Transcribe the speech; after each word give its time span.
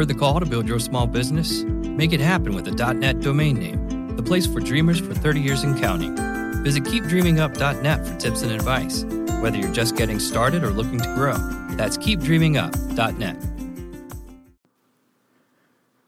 Heard 0.00 0.08
the 0.08 0.14
call 0.14 0.40
to 0.40 0.46
build 0.46 0.66
your 0.66 0.78
small 0.78 1.06
business? 1.06 1.62
Make 1.62 2.14
it 2.14 2.20
happen 2.20 2.54
with 2.54 2.66
a 2.66 2.94
.net 2.94 3.20
domain 3.20 3.58
name, 3.58 4.16
the 4.16 4.22
place 4.22 4.46
for 4.46 4.58
dreamers 4.58 4.98
for 4.98 5.12
30 5.12 5.40
years 5.42 5.62
and 5.62 5.78
counting. 5.78 6.16
Visit 6.64 6.84
keepdreamingup.net 6.84 8.06
for 8.06 8.16
tips 8.16 8.40
and 8.40 8.50
advice, 8.50 9.04
whether 9.42 9.58
you're 9.58 9.70
just 9.74 9.96
getting 9.96 10.18
started 10.18 10.64
or 10.64 10.70
looking 10.70 11.00
to 11.00 11.14
grow. 11.14 11.36
That's 11.76 11.98
keepdreamingup.net. 11.98 13.36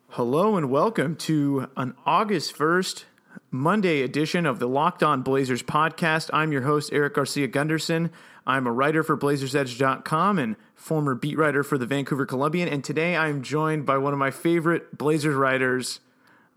Hello 0.08 0.56
and 0.56 0.70
welcome 0.70 1.14
to 1.16 1.68
an 1.76 1.94
August 2.06 2.56
1st 2.56 3.04
Monday 3.50 4.00
edition 4.00 4.46
of 4.46 4.58
the 4.58 4.68
Locked 4.68 5.02
On 5.02 5.20
Blazers 5.20 5.62
podcast. 5.62 6.30
I'm 6.32 6.50
your 6.50 6.62
host, 6.62 6.88
Eric 6.94 7.12
Garcia 7.12 7.46
Gundersen. 7.46 8.08
I'm 8.46 8.66
a 8.66 8.72
writer 8.72 9.02
for 9.02 9.16
BlazersEdge.com 9.16 10.38
and 10.38 10.56
former 10.74 11.14
beat 11.14 11.38
writer 11.38 11.62
for 11.62 11.78
the 11.78 11.86
Vancouver 11.86 12.26
Columbian. 12.26 12.68
And 12.68 12.82
today 12.82 13.16
I'm 13.16 13.42
joined 13.42 13.86
by 13.86 13.98
one 13.98 14.12
of 14.12 14.18
my 14.18 14.30
favorite 14.30 14.96
Blazers 14.96 15.34
writers, 15.34 16.00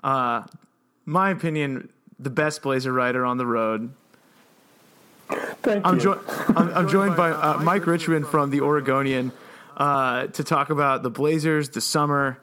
uh, 0.03 0.44
my 1.05 1.30
opinion, 1.30 1.89
the 2.17 2.30
best 2.30 2.61
Blazer 2.61 2.91
writer 2.91 3.25
on 3.25 3.38
the 3.38 3.45
road. 3.45 3.94
Thank 5.61 5.85
I'm, 5.85 5.95
you. 5.95 6.02
jo- 6.02 6.21
I'm, 6.55 6.73
I'm 6.73 6.89
joined 6.89 7.16
by 7.16 7.31
uh, 7.31 7.58
Mike 7.59 7.86
Richman 7.86 8.25
from 8.25 8.49
the 8.49 8.61
Oregonian 8.61 9.31
uh, 9.77 10.27
to 10.27 10.44
talk 10.44 10.70
about 10.70 11.03
the 11.03 11.09
Blazers, 11.09 11.70
the 11.70 11.81
summer, 11.81 12.39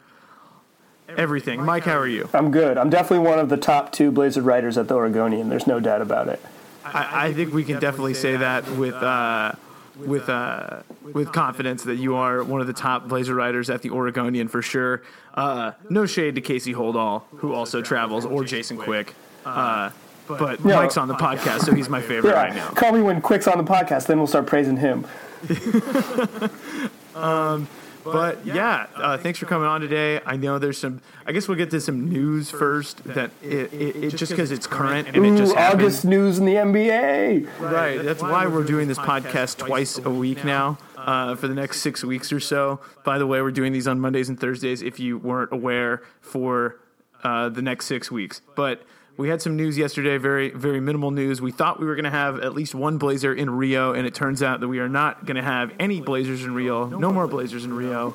everything. 1.09 1.65
Mike, 1.65 1.85
how 1.85 1.99
are 1.99 2.07
you? 2.07 2.29
I'm 2.33 2.51
good. 2.51 2.79
I'm 2.79 2.91
definitely 2.91 3.27
one 3.27 3.39
of 3.39 3.49
the 3.49 3.57
top 3.57 3.93
two 3.93 4.11
Blazer 4.11 4.43
writers 4.43 4.77
at 4.79 4.89
the 4.89 4.95
Oregonian. 4.95 5.49
There's 5.49 5.67
no 5.67 5.81
doubt 5.81 6.03
about 6.03 6.29
it. 6.29 6.41
I, 6.85 7.27
I 7.29 7.33
think 7.33 7.53
we 7.53 7.65
can 7.65 7.79
definitely 7.81 8.15
say 8.15 8.37
that 8.37 8.69
with 8.73 8.95
uh, 8.95 9.53
with 9.97 10.29
uh, 10.29 10.83
with 11.13 11.33
confidence 11.33 11.85
that 11.85 11.97
you 11.97 12.17
are 12.17 12.43
one 12.43 12.61
of 12.61 12.67
the 12.67 12.73
top 12.73 13.09
Blazer 13.09 13.35
riders 13.35 13.71
at 13.71 13.83
the 13.83 13.91
Oregonian 13.91 14.49
for 14.49 14.63
sure. 14.63 15.03
Uh, 15.35 15.73
no 15.89 16.07
shade 16.07 16.35
to 16.37 16.41
Casey 16.41 16.75
Holdahl, 16.75 17.23
who 17.37 17.53
also 17.53 17.83
travels, 17.83 18.25
or 18.25 18.45
Jason 18.45 18.77
Quick. 18.77 19.15
Uh, 19.45 19.91
but 20.29 20.65
No. 20.65 20.77
Mike's 20.77 20.97
on 20.97 21.09
the 21.09 21.15
podcast, 21.15 21.63
so 21.63 21.75
he's 21.75 21.89
my 21.89 22.01
favorite 22.01 22.31
Yeah, 22.31 22.43
right 22.43 22.55
now. 22.55 22.69
call 22.71 22.93
me 22.93 23.03
when 23.03 23.21
Quick's 23.21 23.47
on 23.49 23.59
the 23.59 23.65
podcast, 23.65 24.07
then 24.07 24.19
we'll 24.19 24.27
start 24.27 24.47
praising 24.47 24.77
him. 24.77 25.05
But 28.05 28.45
yeah, 28.45 28.87
uh, 28.97 29.19
thanks 29.19 29.39
for 29.39 29.47
coming 29.47 29.69
on 29.69 29.81
today. 29.81 30.21
I 30.25 30.37
know 30.37 30.59
there's 30.59 30.79
some. 30.79 31.01
I 31.27 31.33
guess 31.33 31.49
we'll 31.49 31.59
get 31.59 31.71
to 31.71 31.81
some 31.81 32.09
news 32.09 32.51
first. 32.51 33.05
That 33.05 33.31
it, 33.43 33.73
it, 33.73 33.97
it 33.97 34.17
just 34.17 34.33
because 34.33 34.51
it's 34.51 34.67
current 34.67 35.09
and 35.09 35.25
it 35.25 35.37
just 35.37 35.55
happened. 35.55 35.83
August 35.83 36.05
news 36.05 36.39
in 36.39 36.45
the 36.45 36.55
NBA. 36.55 37.61
Right. 37.61 38.03
That's 38.03 38.23
why 38.23 38.47
we're 38.47 38.65
doing 38.65 38.89
this 38.89 38.99
podcast 38.99 39.59
twice 39.59 39.99
a 39.99 40.11
week 40.11 40.45
now 40.45 40.79
uh, 40.97 41.35
for 41.35 41.49
the 41.49 41.55
next 41.55 41.81
six 41.81 42.05
weeks 42.05 42.33
or 42.33 42.41
so. 42.41 42.81
By 43.05 43.19
the 43.19 43.27
way, 43.27 43.41
we're 43.43 43.51
doing 43.51 43.73
these 43.73 43.87
on 43.89 44.01
Mondays 44.01 44.29
and 44.29 44.39
Thursdays 44.39 44.83
if 44.83 44.99
you 44.99 45.19
weren't 45.19 45.53
aware 45.53 46.03
for 46.21 46.79
uh, 47.23 47.49
the 47.49 47.63
next 47.63 47.87
six 47.87 48.11
weeks. 48.11 48.41
But 48.55 48.83
we 49.17 49.29
had 49.29 49.43
some 49.43 49.57
news 49.57 49.77
yesterday, 49.77 50.17
very, 50.17 50.51
very 50.51 50.81
minimal 50.81 51.11
news. 51.11 51.41
We 51.41 51.53
thought 51.53 51.79
we 51.79 51.87
were 51.87 51.95
going 51.95 52.05
to 52.05 52.11
have 52.11 52.41
at 52.41 52.55
least 52.55 52.75
one 52.75 52.99
Blazer 52.99 53.35
in 53.35 53.51
Rio, 53.51 53.93
and 53.93 54.07
it 54.07 54.15
turns 54.15 54.43
out 54.43 54.61
that 54.61 54.69
we 54.69 54.79
are 54.79 54.89
not 54.89 55.27
going 55.27 55.37
to 55.37 55.43
have 55.43 55.73
any 55.79 56.01
Blazers 56.01 56.45
in 56.45 56.55
Rio. 56.55 56.87
No 56.87 57.13
more 57.13 57.29
Blazers 57.29 57.65
in 57.65 57.75
Rio. 57.75 58.15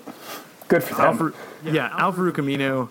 Good 0.67 0.83
for 0.83 0.95
them. 0.95 1.05
Alfred, 1.05 1.33
yeah, 1.63 1.89
Al 1.93 2.11
Camino 2.31 2.89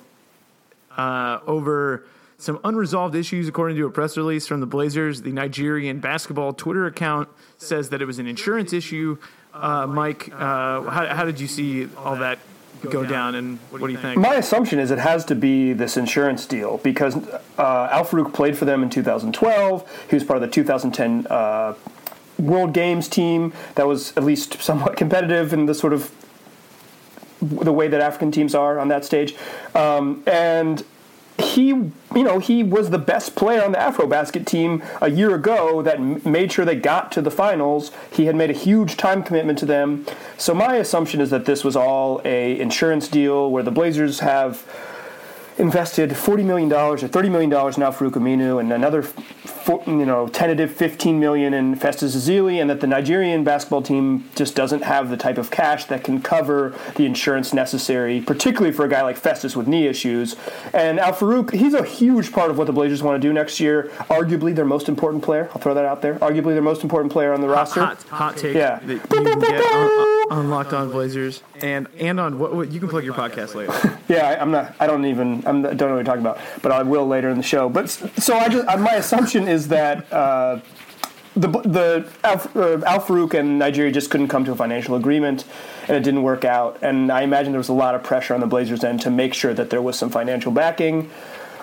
uh, 0.97 1.41
over 1.47 2.05
some 2.39 2.61
unresolved 2.65 3.15
issues, 3.15 3.48
according 3.48 3.77
to 3.77 3.87
a 3.87 3.91
press 3.91 4.17
release 4.17 4.47
from 4.47 4.61
the 4.61 4.67
Blazers. 4.67 5.23
The 5.23 5.33
Nigerian 5.33 6.01
basketball 6.01 6.53
Twitter 6.53 6.87
account 6.87 7.29
says 7.59 7.91
that 7.91 8.03
it 8.03 8.05
was 8.05 8.19
an 8.19 8.27
insurance 8.27 8.73
issue. 8.73 9.19
Uh, 9.53 9.87
Mike, 9.87 10.31
uh, 10.33 10.83
how, 10.83 11.07
how 11.15 11.25
did 11.25 11.41
you 11.41 11.48
see 11.48 11.89
all 11.97 12.17
that 12.17 12.39
go 12.83 13.05
down, 13.05 13.35
and 13.35 13.59
what 13.71 13.83
do 13.83 13.89
you 13.89 13.99
think? 13.99 14.19
My 14.21 14.35
assumption 14.35 14.79
is 14.79 14.91
it 14.91 14.99
has 14.99 15.25
to 15.27 15.35
be 15.35 15.73
this 15.73 15.97
insurance 15.97 16.47
deal 16.47 16.79
because 16.79 17.17
uh, 17.59 17.89
Al-Farouq 17.91 18.33
played 18.33 18.57
for 18.57 18.65
them 18.65 18.83
in 18.83 18.91
2012. 18.91 20.07
He 20.09 20.17
was 20.17 20.25
part 20.25 20.43
of 20.43 20.43
the 20.43 20.53
2010 20.53 21.27
uh, 21.29 21.75
World 22.39 22.73
Games 22.73 23.09
team 23.09 23.53
that 23.75 23.86
was 23.86 24.17
at 24.17 24.25
least 24.25 24.63
somewhat 24.63 24.97
competitive 25.03 25.53
in 25.53 25.67
the 25.67 25.75
sort 25.75 25.92
of 25.92 26.13
the 27.41 27.73
way 27.73 27.89
that 27.89 28.01
African 28.01 28.31
teams 28.31 28.55
are 28.55 28.79
on 28.79 28.89
that 28.89 29.05
stage. 29.05 29.35
Um, 29.75 30.23
and 30.27 30.85
he, 31.39 31.67
you 31.67 31.92
know, 32.14 32.39
he 32.39 32.63
was 32.63 32.91
the 32.91 32.98
best 32.98 33.36
player 33.36 33.63
on 33.63 33.73
the 33.73 33.79
AfroBasket 33.79 34.47
team 34.47 34.83
a 35.02 35.11
year 35.11 35.35
ago 35.35 35.83
that 35.83 35.97
m- 35.97 36.20
made 36.24 36.51
sure 36.51 36.64
they 36.64 36.77
got 36.77 37.13
to 37.13 37.23
the 37.23 37.30
finals. 37.30 37.91
He 38.11 38.27
had 38.27 38.35
made 38.35 38.51
a 38.51 38.55
huge 38.55 38.97
time 38.97 39.23
commitment 39.23 39.58
to 39.58 39.67
them. 39.67 40.07
So 40.39 40.55
my 40.55 40.77
assumption 40.77 41.20
is 41.20 41.30
that 41.30 41.45
this 41.45 41.63
was 41.63 41.77
all 41.77 42.23
a 42.24 42.58
insurance 42.58 43.08
deal 43.08 43.51
where 43.51 43.63
the 43.63 43.70
Blazers 43.70 44.20
have 44.20 44.64
invested 45.58 46.11
$40 46.11 46.45
million 46.45 46.73
or 46.73 46.97
$30 46.97 47.30
million 47.30 47.51
now 47.51 47.91
for 47.91 48.11
Aminu 48.11 48.61
and 48.61 48.73
another 48.73 49.03
fo- 49.67 49.83
you 49.87 50.07
know, 50.07 50.29
tentative 50.29 50.73
15 50.73 51.19
million 51.19 51.53
in 51.53 51.75
Festus 51.75 52.15
Ezeli, 52.17 52.61
and 52.61 52.71
that 52.71 52.81
the 52.81 52.87
Nigerian 52.87 53.43
basketball 53.43 53.83
team 53.83 54.29
just 54.37 54.55
doesn't 54.55 54.83
have 54.83 55.11
the 55.11 55.17
type 55.17 55.39
of 55.39 55.51
cash 55.51 55.87
that 55.87 56.05
can 56.05 56.23
cover 56.23 56.75
the 56.95 57.05
insurance 57.05 57.53
necessary, 57.53 58.21
particularly 58.21 58.73
for 58.73 58.85
a 58.85 58.89
guy 58.89 59.03
like 59.03 59.17
Festus 59.17 59.57
with 59.57 59.67
knee 59.67 59.87
issues. 59.87 60.37
And 60.73 61.01
Al-Farouq, 61.01 61.53
he's 61.53 61.75
a 61.75 61.85
huge 61.85 62.33
part 62.33 62.51
of 62.51 62.59
what 62.59 62.67
the 62.69 62.73
Blazers 62.73 63.03
want 63.03 63.21
to 63.21 63.29
do 63.29 63.33
next 63.33 63.59
year. 63.59 63.91
Arguably 64.09 64.55
their 64.55 64.65
most 64.65 64.89
important 64.89 65.25
player. 65.25 65.51
I'll 65.53 65.61
throw 65.61 65.75
that 65.75 65.85
out 65.85 66.01
there. 66.01 66.15
Arguably 66.21 66.55
their 66.55 66.63
most 66.63 66.83
important 66.83 67.13
player 67.13 67.33
on 67.33 67.41
the 67.41 67.48
roster. 67.48 67.81
Hot, 67.81 68.03
hot 68.05 68.37
take 68.37 68.55
Yeah. 68.55 68.79
On, 70.31 70.51
Locked 70.51 70.73
On 70.73 70.91
Blazers 70.91 71.42
and 71.61 71.89
and 71.98 72.19
on 72.19 72.39
what, 72.39 72.55
what 72.55 72.73
you 72.73 72.81
can 72.81 72.89
plug 72.89 73.05
your 73.05 73.14
podcast 73.14 73.55
later. 73.55 73.73
Yeah, 74.09 74.29
I, 74.29 74.41
I'm 74.41 74.53
not. 74.53 74.73
I 74.79 74.87
don't 74.87 75.05
even. 75.05 75.42
I'm, 75.47 75.63
don't 75.63 75.81
know 75.81 75.89
what 75.89 75.95
you're 75.97 76.05
talking 76.05 76.20
about, 76.20 76.39
but 76.63 76.70
I 76.70 76.85
will 76.85 77.09
later 77.09 77.29
in 77.29 77.37
the 77.37 77.42
show. 77.42 77.69
But 77.69 77.91
so 77.91 78.36
I 78.36 78.48
just. 78.48 78.65
My 78.79 78.95
assumption 78.95 79.48
is 79.48 79.67
that 79.67 80.13
uh, 80.13 80.61
the 81.35 81.48
the 81.48 82.09
Al, 82.23 82.41
uh, 82.55 82.81
Al-Farouq 82.86 83.35
and 83.35 83.59
Nigeria 83.59 83.91
just 83.91 84.11
couldn't 84.11 84.29
come 84.29 84.45
to 84.45 84.53
a 84.53 84.55
financial 84.55 84.95
agreement, 84.95 85.45
and 85.89 85.97
it 85.97 86.05
didn't 86.05 86.23
work 86.23 86.45
out. 86.45 86.79
And 86.83 87.11
I 87.11 87.23
imagine 87.23 87.51
there 87.51 87.59
was 87.59 87.69
a 87.69 87.73
lot 87.73 87.97
of 87.97 88.05
pressure 88.05 88.33
on 88.33 88.39
the 88.39 88.47
Blazers' 88.47 88.85
end 88.85 89.01
to 89.01 89.11
make 89.11 89.35
sure 89.35 89.53
that 89.55 89.70
there 89.70 89.83
was 89.83 89.98
some 89.98 90.11
financial 90.11 90.53
backing. 90.53 91.11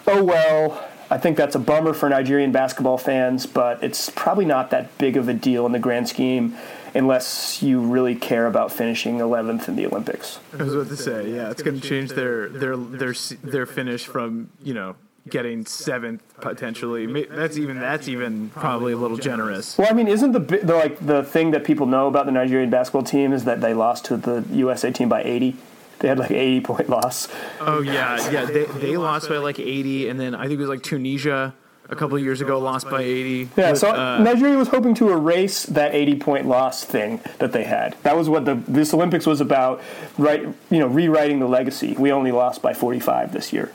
Oh 0.05 0.21
well. 0.21 0.89
I 1.09 1.17
think 1.19 1.37
that's 1.37 1.53
a 1.53 1.59
bummer 1.59 1.93
for 1.93 2.09
Nigerian 2.09 2.51
basketball 2.51 2.97
fans, 2.97 3.45
but 3.45 3.83
it's 3.83 4.09
probably 4.09 4.45
not 4.45 4.71
that 4.71 4.97
big 4.97 5.15
of 5.15 5.29
a 5.29 5.33
deal 5.33 5.65
in 5.67 5.71
the 5.71 5.77
grand 5.77 6.09
scheme 6.09 6.57
unless 6.95 7.61
you 7.63 7.79
really 7.79 8.15
care 8.15 8.47
about 8.47 8.71
finishing 8.71 9.17
11th 9.17 9.67
in 9.67 9.75
the 9.75 9.85
Olympics. 9.85 10.39
I 10.57 10.63
was 10.63 10.73
about 10.73 10.87
to 10.89 10.97
say, 10.97 11.31
yeah, 11.31 11.49
it's 11.49 11.61
going 11.61 11.79
to 11.79 11.87
change 11.87 12.11
their 12.11 12.49
their 12.49 12.77
their 12.77 13.13
their 13.43 13.65
finish 13.65 14.05
from 14.05 14.49
you 14.61 14.73
know 14.73 14.95
getting 15.29 15.65
seventh 15.65 16.21
potentially. 16.41 17.23
That's 17.23 17.57
even 17.57 17.79
that's 17.79 18.07
even 18.07 18.49
probably 18.49 18.93
a 18.93 18.97
little 18.97 19.17
generous. 19.17 19.77
Well, 19.77 19.87
I 19.89 19.93
mean, 19.93 20.07
isn't 20.07 20.31
the, 20.31 20.39
the 20.39 20.75
like 20.75 21.05
the 21.05 21.23
thing 21.23 21.51
that 21.51 21.63
people 21.63 21.85
know 21.85 22.07
about 22.07 22.25
the 22.25 22.31
Nigerian 22.31 22.69
basketball 22.69 23.03
team 23.03 23.33
is 23.33 23.45
that 23.45 23.61
they 23.61 23.73
lost 23.73 24.05
to 24.05 24.17
the 24.17 24.45
USA 24.51 24.91
team 24.91 25.09
by 25.09 25.23
80? 25.23 25.55
They 25.99 26.07
had 26.09 26.19
like 26.19 26.31
80 26.31 26.61
point 26.61 26.89
loss. 26.89 27.29
Oh 27.61 27.81
yeah, 27.81 28.29
yeah. 28.29 28.45
They 28.45 28.65
they 28.65 28.97
lost 28.97 29.29
by 29.29 29.37
like 29.37 29.59
eighty, 29.59 30.09
and 30.09 30.19
then 30.19 30.35
I 30.35 30.47
think 30.47 30.53
it 30.53 30.57
was 30.57 30.69
like 30.69 30.83
Tunisia 30.83 31.53
a 31.93 31.95
couple 31.95 32.17
of 32.17 32.23
years 32.23 32.41
ago 32.41 32.59
lost 32.59 32.89
by 32.89 33.01
eighty. 33.01 33.49
Yeah, 33.55 33.71
with, 33.71 33.79
so 33.79 33.91
uh, 33.91 34.19
Nigeria 34.19 34.57
was 34.57 34.67
hoping 34.67 34.93
to 34.95 35.09
erase 35.09 35.65
that 35.67 35.95
80 35.95 36.15
point 36.17 36.47
loss 36.47 36.83
thing 36.83 37.21
that 37.39 37.53
they 37.53 37.63
had. 37.63 37.95
That 38.03 38.17
was 38.17 38.27
what 38.27 38.45
the 38.45 38.55
this 38.67 38.93
Olympics 38.93 39.25
was 39.25 39.39
about, 39.39 39.81
right? 40.17 40.41
You 40.69 40.79
know, 40.79 40.87
rewriting 40.87 41.39
the 41.39 41.47
legacy. 41.47 41.93
We 41.93 42.11
only 42.11 42.31
lost 42.31 42.61
by 42.61 42.73
45 42.73 43.31
this 43.31 43.53
year. 43.53 43.71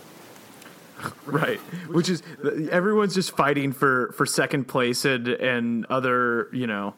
right, 1.26 1.58
which 1.88 2.08
is 2.08 2.22
everyone's 2.70 3.14
just 3.14 3.36
fighting 3.36 3.72
for 3.72 4.12
for 4.12 4.26
second 4.26 4.64
place 4.64 5.04
and 5.04 5.28
and 5.28 5.86
other 5.86 6.48
you 6.52 6.66
know 6.66 6.94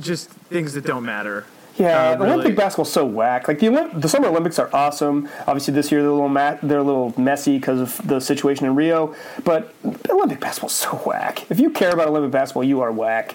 just 0.00 0.28
things 0.28 0.74
that 0.74 0.84
don't 0.84 1.04
matter. 1.04 1.46
Yeah, 1.76 2.10
Uh, 2.10 2.16
the 2.16 2.24
really. 2.24 2.34
Olympic 2.34 2.56
basketball's 2.56 2.92
so 2.92 3.04
whack. 3.04 3.48
Like 3.48 3.58
the 3.58 3.66
Olymp- 3.66 4.00
the 4.00 4.08
Summer 4.08 4.28
Olympics 4.28 4.58
are 4.58 4.70
awesome. 4.72 5.28
Obviously, 5.46 5.74
this 5.74 5.90
year 5.90 6.02
they're 6.02 6.10
a 6.10 6.14
little 6.14 6.28
ma- 6.28 6.56
they're 6.62 6.78
a 6.78 6.82
little 6.84 7.12
messy 7.16 7.58
because 7.58 7.80
of 7.80 8.06
the 8.06 8.20
situation 8.20 8.66
in 8.66 8.74
Rio. 8.76 9.14
But 9.44 9.74
Olympic 10.08 10.40
basketball's 10.40 10.72
so 10.74 10.90
whack. 11.04 11.50
If 11.50 11.58
you 11.58 11.70
care 11.70 11.90
about 11.90 12.06
Olympic 12.08 12.30
basketball, 12.30 12.64
you 12.64 12.80
are 12.80 12.92
whack. 12.92 13.34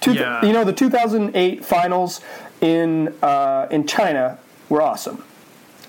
Two, 0.00 0.12
Yeah. 0.12 0.44
You 0.44 0.52
know 0.52 0.62
the 0.62 0.72
2008 0.72 1.64
finals 1.64 2.20
in 2.60 3.12
uh, 3.22 3.66
in 3.70 3.86
China 3.86 4.38
were 4.68 4.80
awesome. 4.82 5.24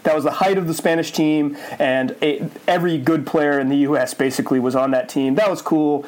That 0.03 0.15
was 0.15 0.23
the 0.23 0.31
height 0.31 0.57
of 0.57 0.67
the 0.67 0.73
Spanish 0.73 1.11
team, 1.11 1.57
and 1.79 2.15
a, 2.21 2.47
every 2.67 2.97
good 2.97 3.27
player 3.27 3.59
in 3.59 3.67
the 3.67 3.77
U.S. 3.89 4.13
basically 4.13 4.57
was 4.59 4.73
on 4.75 4.91
that 4.91 5.09
team. 5.09 5.35
That 5.35 5.49
was 5.49 5.61
cool. 5.61 6.05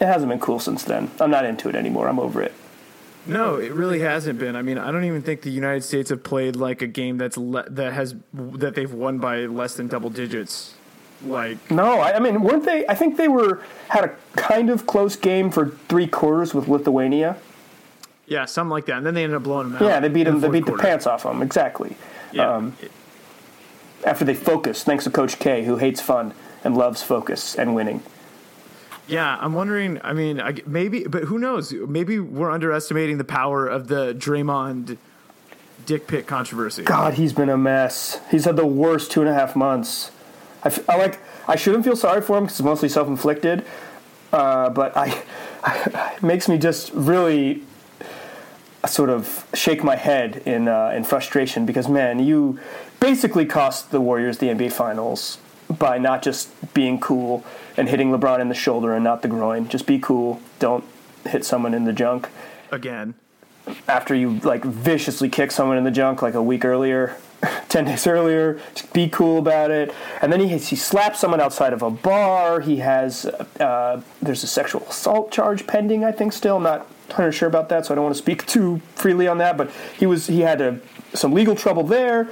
It 0.00 0.06
hasn't 0.06 0.30
been 0.30 0.38
cool 0.38 0.60
since 0.60 0.84
then. 0.84 1.10
I'm 1.20 1.30
not 1.32 1.44
into 1.44 1.68
it 1.68 1.74
anymore. 1.74 2.08
I'm 2.08 2.20
over 2.20 2.40
it. 2.42 2.54
No, 3.26 3.56
it 3.56 3.72
really 3.72 4.00
hasn't 4.00 4.38
been. 4.38 4.56
I 4.56 4.62
mean, 4.62 4.78
I 4.78 4.90
don't 4.90 5.04
even 5.04 5.22
think 5.22 5.42
the 5.42 5.50
United 5.50 5.82
States 5.84 6.10
have 6.10 6.22
played 6.22 6.56
like 6.56 6.80
a 6.82 6.86
game 6.86 7.18
that's 7.18 7.36
le- 7.36 7.68
that 7.70 7.92
has 7.92 8.14
that 8.32 8.74
they've 8.74 8.92
won 8.92 9.18
by 9.18 9.40
less 9.46 9.74
than 9.74 9.88
double 9.88 10.10
digits. 10.10 10.74
Like 11.24 11.70
No, 11.70 12.00
I, 12.00 12.14
I 12.14 12.18
mean, 12.18 12.40
weren't 12.42 12.64
they? 12.64 12.86
I 12.86 12.94
think 12.94 13.18
they 13.18 13.28
were 13.28 13.62
had 13.88 14.04
a 14.04 14.16
kind 14.36 14.70
of 14.70 14.86
close 14.86 15.16
game 15.16 15.50
for 15.50 15.68
three 15.88 16.06
quarters 16.06 16.54
with 16.54 16.66
Lithuania. 16.66 17.36
yeah, 18.26 18.46
something 18.46 18.70
like 18.70 18.86
that. 18.86 18.96
And 18.96 19.06
then 19.06 19.12
they 19.14 19.24
ended 19.24 19.36
up 19.36 19.42
blowing 19.42 19.68
them 19.70 19.82
out. 19.82 19.86
Yeah, 19.86 20.00
they 20.00 20.08
beat 20.08 20.24
them. 20.24 20.40
They 20.40 20.46
fourth 20.46 20.52
beat 20.52 20.66
the 20.66 20.78
pants 20.78 21.06
off 21.06 21.24
them. 21.24 21.42
Exactly. 21.42 21.96
Yeah. 22.32 22.50
Um, 22.54 22.76
after 24.06 24.24
they 24.24 24.34
focus, 24.34 24.82
thanks 24.82 25.04
to 25.04 25.10
Coach 25.10 25.38
K, 25.38 25.64
who 25.64 25.76
hates 25.76 26.00
fun 26.00 26.32
and 26.64 26.74
loves 26.74 27.02
focus 27.02 27.54
and 27.54 27.74
winning. 27.74 28.02
Yeah, 29.10 29.36
I'm 29.40 29.54
wondering. 29.54 30.00
I 30.04 30.12
mean, 30.12 30.40
I, 30.40 30.54
maybe, 30.66 31.04
but 31.04 31.24
who 31.24 31.38
knows? 31.38 31.72
Maybe 31.72 32.18
we're 32.18 32.50
underestimating 32.50 33.18
the 33.18 33.24
power 33.24 33.66
of 33.66 33.88
the 33.88 34.14
Draymond 34.14 34.98
dick 35.84 36.06
pic 36.06 36.26
controversy. 36.26 36.84
God, 36.84 37.14
he's 37.14 37.32
been 37.32 37.48
a 37.48 37.56
mess. 37.56 38.20
He's 38.30 38.44
had 38.44 38.56
the 38.56 38.66
worst 38.66 39.10
two 39.10 39.20
and 39.20 39.28
a 39.28 39.34
half 39.34 39.56
months. 39.56 40.12
I, 40.62 40.68
f- 40.68 40.88
I 40.88 40.96
like. 40.96 41.20
I 41.48 41.56
shouldn't 41.56 41.84
feel 41.84 41.96
sorry 41.96 42.22
for 42.22 42.38
him 42.38 42.44
because 42.44 42.60
it's 42.60 42.64
mostly 42.64 42.88
self 42.88 43.08
inflicted. 43.08 43.64
Uh, 44.32 44.70
but 44.70 44.96
I, 44.96 45.22
I, 45.64 46.12
it 46.16 46.22
makes 46.22 46.48
me 46.48 46.58
just 46.58 46.92
really 46.92 47.64
sort 48.86 49.10
of 49.10 49.46
shake 49.54 49.82
my 49.82 49.96
head 49.96 50.42
in 50.46 50.68
uh, 50.68 50.92
in 50.94 51.04
frustration 51.04 51.66
because 51.66 51.88
man, 51.88 52.20
you 52.20 52.60
basically 53.00 53.46
cost 53.46 53.90
the 53.90 54.00
Warriors 54.00 54.38
the 54.38 54.46
NBA 54.46 54.72
Finals 54.72 55.38
by 55.68 55.98
not 55.98 56.22
just 56.22 56.48
being 56.74 56.98
cool 56.98 57.44
and 57.80 57.88
hitting 57.88 58.10
LeBron 58.10 58.40
in 58.40 58.50
the 58.50 58.54
shoulder 58.54 58.94
and 58.94 59.02
not 59.02 59.22
the 59.22 59.28
groin. 59.28 59.66
Just 59.66 59.86
be 59.86 59.98
cool. 59.98 60.38
Don't 60.58 60.84
hit 61.26 61.46
someone 61.46 61.72
in 61.72 61.84
the 61.84 61.94
junk. 61.94 62.28
Again. 62.70 63.14
After 63.88 64.14
you 64.14 64.38
like 64.40 64.62
viciously 64.62 65.30
kick 65.30 65.50
someone 65.50 65.78
in 65.78 65.84
the 65.84 65.90
junk 65.90 66.20
like 66.20 66.34
a 66.34 66.42
week 66.42 66.66
earlier, 66.66 67.16
ten 67.70 67.86
days 67.86 68.06
earlier, 68.06 68.60
just 68.74 68.92
be 68.92 69.08
cool 69.08 69.38
about 69.38 69.70
it. 69.70 69.94
And 70.20 70.30
then 70.30 70.40
he 70.40 70.58
he 70.58 70.76
slaps 70.76 71.20
someone 71.20 71.40
outside 71.40 71.72
of 71.72 71.82
a 71.82 71.90
bar. 71.90 72.60
He 72.60 72.76
has 72.76 73.24
uh, 73.58 74.02
there's 74.20 74.44
a 74.44 74.46
sexual 74.46 74.82
assault 74.82 75.32
charge 75.32 75.66
pending. 75.66 76.04
I 76.04 76.12
think 76.12 76.34
still 76.34 76.58
I'm 76.58 76.62
not 76.62 76.80
100 77.08 77.32
sure 77.32 77.48
about 77.48 77.70
that, 77.70 77.86
so 77.86 77.94
I 77.94 77.96
don't 77.96 78.04
want 78.04 78.14
to 78.14 78.22
speak 78.22 78.44
too 78.44 78.82
freely 78.94 79.26
on 79.26 79.38
that. 79.38 79.56
But 79.56 79.70
he 79.98 80.04
was 80.04 80.26
he 80.26 80.40
had 80.40 80.60
a, 80.60 80.80
some 81.14 81.32
legal 81.32 81.54
trouble 81.54 81.84
there. 81.84 82.28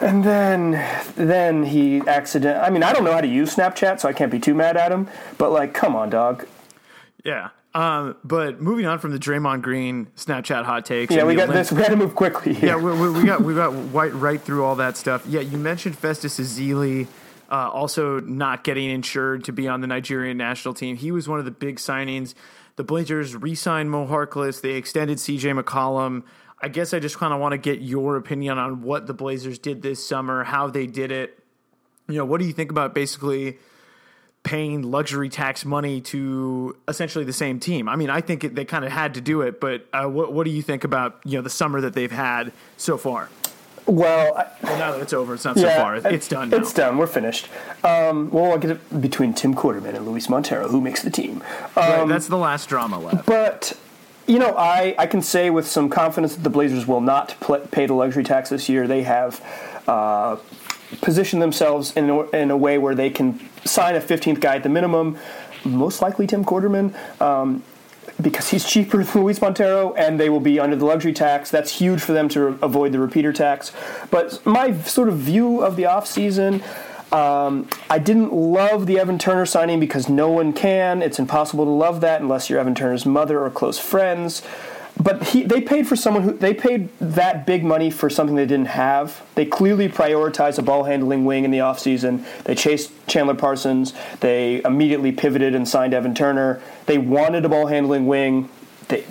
And 0.00 0.22
then, 0.22 0.72
then 1.14 1.64
he 1.64 2.00
accident. 2.00 2.62
I 2.62 2.70
mean, 2.70 2.82
I 2.82 2.92
don't 2.92 3.04
know 3.04 3.12
how 3.12 3.20
to 3.20 3.28
use 3.28 3.54
Snapchat, 3.54 4.00
so 4.00 4.08
I 4.08 4.12
can't 4.12 4.30
be 4.30 4.38
too 4.38 4.54
mad 4.54 4.76
at 4.76 4.92
him. 4.92 5.08
But 5.38 5.52
like, 5.52 5.72
come 5.74 5.96
on, 5.96 6.10
dog. 6.10 6.46
Yeah. 7.24 7.48
Um, 7.76 8.16
but 8.24 8.58
moving 8.58 8.86
on 8.86 8.98
from 9.00 9.12
the 9.12 9.18
Draymond 9.18 9.60
Green 9.60 10.06
Snapchat 10.16 10.64
hot 10.64 10.86
takes. 10.86 11.14
Yeah, 11.14 11.24
we 11.24 11.34
got 11.34 11.50
Olymp- 11.50 11.52
this. 11.52 11.72
We 11.72 11.78
got 11.78 11.88
to 11.88 11.96
move 11.96 12.14
quickly. 12.14 12.54
Here. 12.54 12.70
Yeah, 12.70 12.76
we, 12.76 12.98
we, 12.98 13.10
we 13.10 13.24
got 13.24 13.42
we 13.42 13.54
got 13.54 13.92
right, 13.92 14.14
right 14.14 14.40
through 14.40 14.64
all 14.64 14.76
that 14.76 14.96
stuff. 14.96 15.26
Yeah, 15.26 15.40
you 15.40 15.58
mentioned 15.58 15.98
Festus 15.98 16.40
Ezeli, 16.40 17.06
uh, 17.50 17.68
also 17.68 18.18
not 18.20 18.64
getting 18.64 18.88
insured 18.88 19.44
to 19.44 19.52
be 19.52 19.68
on 19.68 19.82
the 19.82 19.86
Nigerian 19.86 20.38
national 20.38 20.72
team. 20.72 20.96
He 20.96 21.12
was 21.12 21.28
one 21.28 21.38
of 21.38 21.44
the 21.44 21.50
big 21.50 21.76
signings. 21.76 22.32
The 22.76 22.84
Blazers 22.84 23.36
re-signed 23.36 23.90
Mo 23.90 24.06
Harkless. 24.06 24.62
They 24.62 24.72
extended 24.72 25.20
C.J. 25.20 25.50
McCollum. 25.50 26.22
I 26.66 26.68
guess 26.68 26.92
I 26.92 26.98
just 26.98 27.16
kind 27.16 27.32
of 27.32 27.38
want 27.38 27.52
to 27.52 27.58
get 27.58 27.80
your 27.80 28.16
opinion 28.16 28.58
on 28.58 28.82
what 28.82 29.06
the 29.06 29.14
Blazers 29.14 29.56
did 29.56 29.82
this 29.82 30.04
summer, 30.04 30.42
how 30.42 30.66
they 30.66 30.88
did 30.88 31.12
it. 31.12 31.38
You 32.08 32.16
know, 32.16 32.24
what 32.24 32.40
do 32.40 32.44
you 32.44 32.52
think 32.52 32.72
about 32.72 32.92
basically 32.92 33.58
paying 34.42 34.82
luxury 34.82 35.28
tax 35.28 35.64
money 35.64 36.00
to 36.00 36.76
essentially 36.88 37.24
the 37.24 37.32
same 37.32 37.60
team? 37.60 37.88
I 37.88 37.94
mean, 37.94 38.10
I 38.10 38.20
think 38.20 38.42
it, 38.42 38.56
they 38.56 38.64
kind 38.64 38.84
of 38.84 38.90
had 38.90 39.14
to 39.14 39.20
do 39.20 39.42
it, 39.42 39.60
but 39.60 39.86
uh, 39.92 40.06
what, 40.06 40.32
what 40.32 40.44
do 40.44 40.50
you 40.50 40.60
think 40.60 40.82
about 40.82 41.20
you 41.24 41.38
know 41.38 41.42
the 41.42 41.50
summer 41.50 41.80
that 41.82 41.94
they've 41.94 42.10
had 42.10 42.52
so 42.76 42.98
far? 42.98 43.28
Well, 43.86 44.36
I, 44.36 44.48
Well, 44.64 44.78
now 44.80 44.90
that 44.90 45.02
it's 45.02 45.12
over, 45.12 45.34
it's 45.34 45.44
not 45.44 45.56
so 45.56 45.68
far. 45.68 45.94
It's 45.94 46.26
done. 46.26 46.50
Now. 46.50 46.56
It's 46.56 46.72
done. 46.72 46.98
We're 46.98 47.06
finished. 47.06 47.46
Um, 47.84 48.28
well, 48.32 48.50
I'll 48.50 48.58
get 48.58 48.72
it 48.72 49.00
between 49.00 49.34
Tim 49.34 49.54
Quarterman 49.54 49.94
and 49.94 50.04
Luis 50.04 50.28
Montero, 50.28 50.66
who 50.66 50.80
makes 50.80 51.04
the 51.04 51.10
team. 51.10 51.44
Right, 51.76 52.00
Um, 52.00 52.08
that's 52.08 52.26
the 52.26 52.36
last 52.36 52.68
drama 52.68 52.98
left. 52.98 53.24
But 53.24 53.78
you 54.26 54.38
know, 54.38 54.54
I, 54.56 54.94
I 54.98 55.06
can 55.06 55.22
say 55.22 55.50
with 55.50 55.66
some 55.66 55.88
confidence 55.88 56.34
that 56.34 56.42
the 56.42 56.50
Blazers 56.50 56.86
will 56.86 57.00
not 57.00 57.36
pl- 57.40 57.66
pay 57.70 57.86
the 57.86 57.94
luxury 57.94 58.24
tax 58.24 58.50
this 58.50 58.68
year. 58.68 58.86
They 58.86 59.02
have 59.02 59.40
uh, 59.86 60.36
positioned 61.00 61.40
themselves 61.40 61.96
in 61.96 62.10
a, 62.10 62.20
in 62.30 62.50
a 62.50 62.56
way 62.56 62.78
where 62.78 62.94
they 62.94 63.10
can 63.10 63.48
sign 63.64 63.94
a 63.94 64.00
15th 64.00 64.40
guy 64.40 64.56
at 64.56 64.62
the 64.62 64.68
minimum, 64.68 65.18
most 65.64 66.02
likely 66.02 66.26
Tim 66.26 66.44
Quarterman. 66.44 66.94
Um, 67.20 67.62
because 68.20 68.48
he's 68.48 68.66
cheaper 68.66 69.04
than 69.04 69.22
Luis 69.22 69.40
Montero, 69.40 69.92
and 69.94 70.18
they 70.18 70.30
will 70.30 70.40
be 70.40 70.58
under 70.58 70.74
the 70.74 70.86
luxury 70.86 71.12
tax. 71.12 71.50
That's 71.50 71.70
huge 71.70 72.00
for 72.00 72.12
them 72.12 72.28
to 72.30 72.58
avoid 72.62 72.92
the 72.92 72.98
repeater 72.98 73.32
tax. 73.32 73.72
But 74.10 74.44
my 74.46 74.80
sort 74.82 75.08
of 75.08 75.18
view 75.18 75.60
of 75.60 75.76
the 75.76 75.82
offseason, 75.82 76.62
um, 77.16 77.66
I 77.88 77.98
didn't 77.98 78.34
love 78.34 78.86
the 78.86 78.98
Evan 78.98 79.18
Turner 79.18 79.46
signing 79.46 79.80
because 79.80 80.06
no 80.06 80.28
one 80.28 80.52
can. 80.52 81.00
It's 81.00 81.18
impossible 81.18 81.64
to 81.64 81.70
love 81.70 82.02
that 82.02 82.20
unless 82.20 82.50
you're 82.50 82.58
Evan 82.58 82.74
Turner's 82.74 83.06
mother 83.06 83.42
or 83.42 83.48
close 83.48 83.78
friends. 83.78 84.42
But 85.02 85.28
he, 85.28 85.42
they 85.42 85.62
paid 85.62 85.88
for 85.88 85.96
someone 85.96 86.22
who 86.24 86.32
they 86.32 86.52
paid 86.52 86.90
that 86.98 87.46
big 87.46 87.64
money 87.64 87.90
for 87.90 88.10
something 88.10 88.36
they 88.36 88.44
didn't 88.44 88.68
have. 88.68 89.22
They 89.34 89.46
clearly 89.46 89.88
prioritized 89.88 90.58
a 90.58 90.62
ball 90.62 90.84
handling 90.84 91.24
wing 91.24 91.44
in 91.44 91.50
the 91.50 91.58
offseason. 91.58 92.24
They 92.44 92.54
chased 92.54 92.92
Chandler 93.06 93.34
Parsons. 93.34 93.94
They 94.20 94.62
immediately 94.62 95.12
pivoted 95.12 95.54
and 95.54 95.66
signed 95.66 95.94
Evan 95.94 96.14
Turner. 96.14 96.60
They 96.84 96.98
wanted 96.98 97.46
a 97.46 97.48
ball 97.48 97.66
handling 97.66 98.06
wing. 98.06 98.50
They, 98.88 99.04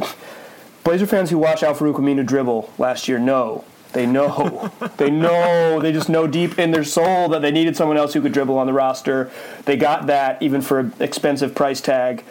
Blazer 0.84 1.08
fans 1.08 1.32
who 1.32 1.40
watched 1.40 1.64
Al-Farouq 1.64 1.96
Aminu 1.96 2.24
dribble 2.24 2.72
last 2.78 3.08
year 3.08 3.18
know. 3.18 3.64
They 3.96 4.06
know. 4.06 4.72
they 4.98 5.10
know. 5.10 5.80
They 5.80 5.94
just 5.94 6.10
know 6.10 6.28
deep 6.28 6.60
in 6.60 6.72
their 6.72 6.84
soul 6.84 7.30
that 7.30 7.42
they 7.42 7.50
needed 7.50 7.78
someone 7.78 7.98
else 7.98 8.14
who 8.14 8.22
could 8.22 8.34
dribble 8.34 8.58
on 8.58 8.68
the 8.68 8.74
roster. 8.74 9.32
They 9.64 9.78
got 9.78 10.08
that 10.08 10.42
even 10.42 10.62
for 10.62 10.80
an 10.80 10.94
expensive 11.00 11.56
price 11.56 11.80
tag. 11.80 12.24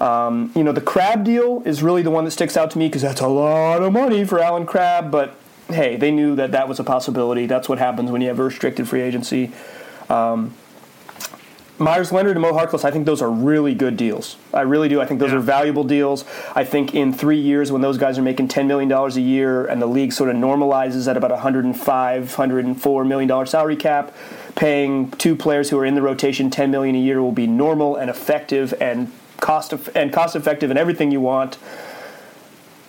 Um, 0.00 0.50
you 0.56 0.64
know, 0.64 0.72
the 0.72 0.80
Crabbe 0.80 1.22
deal 1.22 1.62
is 1.64 1.82
really 1.82 2.02
the 2.02 2.10
one 2.10 2.24
that 2.24 2.32
sticks 2.32 2.56
out 2.56 2.70
to 2.72 2.78
me 2.78 2.88
because 2.88 3.02
that's 3.02 3.20
a 3.20 3.28
lot 3.28 3.82
of 3.82 3.92
money 3.92 4.24
for 4.24 4.40
Allen 4.40 4.64
Crabbe. 4.64 5.10
But 5.10 5.36
hey, 5.68 5.96
they 5.96 6.10
knew 6.10 6.34
that 6.36 6.50
that 6.52 6.66
was 6.66 6.80
a 6.80 6.84
possibility. 6.84 7.46
That's 7.46 7.68
what 7.68 7.78
happens 7.78 8.10
when 8.10 8.22
you 8.22 8.28
have 8.28 8.38
a 8.38 8.44
restricted 8.44 8.88
free 8.88 9.02
agency. 9.02 9.52
Um, 10.08 10.54
Meyers 11.78 12.12
Leonard 12.12 12.36
and 12.36 12.42
Mo 12.42 12.52
Harkless, 12.52 12.84
I 12.84 12.90
think 12.90 13.06
those 13.06 13.20
are 13.22 13.30
really 13.30 13.74
good 13.74 13.96
deals. 13.96 14.36
I 14.54 14.60
really 14.60 14.88
do. 14.88 15.00
I 15.00 15.06
think 15.06 15.18
those 15.20 15.30
Yeah. 15.32 15.38
are 15.38 15.40
valuable 15.40 15.82
deals. 15.84 16.24
I 16.54 16.64
think 16.64 16.94
in 16.94 17.12
three 17.12 17.38
years, 17.40 17.72
when 17.72 17.80
those 17.82 17.98
guys 17.98 18.18
are 18.18 18.22
making 18.22 18.48
$10 18.48 18.66
million 18.66 18.92
a 18.92 19.08
year 19.20 19.64
and 19.64 19.82
the 19.82 19.86
league 19.86 20.12
sort 20.12 20.30
of 20.30 20.36
normalizes 20.36 21.08
at 21.08 21.16
about 21.16 21.32
$105, 21.32 22.38
104 22.38 23.04
million 23.04 23.26
dollar 23.28 23.46
salary 23.46 23.74
cap, 23.76 24.12
paying 24.54 25.10
two 25.12 25.34
players 25.34 25.70
who 25.70 25.78
are 25.78 25.84
in 25.84 25.94
the 25.94 26.02
rotation 26.02 26.50
10 26.50 26.70
million 26.70 26.94
a 26.94 26.98
year 27.00 27.20
will 27.22 27.32
be 27.32 27.46
normal 27.46 27.96
and 27.96 28.10
effective 28.10 28.74
and 28.80 29.10
cost 29.40 29.72
of, 29.72 29.88
and 29.96 30.12
cost 30.12 30.36
effective 30.36 30.70
and 30.70 30.78
everything 30.78 31.10
you 31.10 31.20
want. 31.20 31.56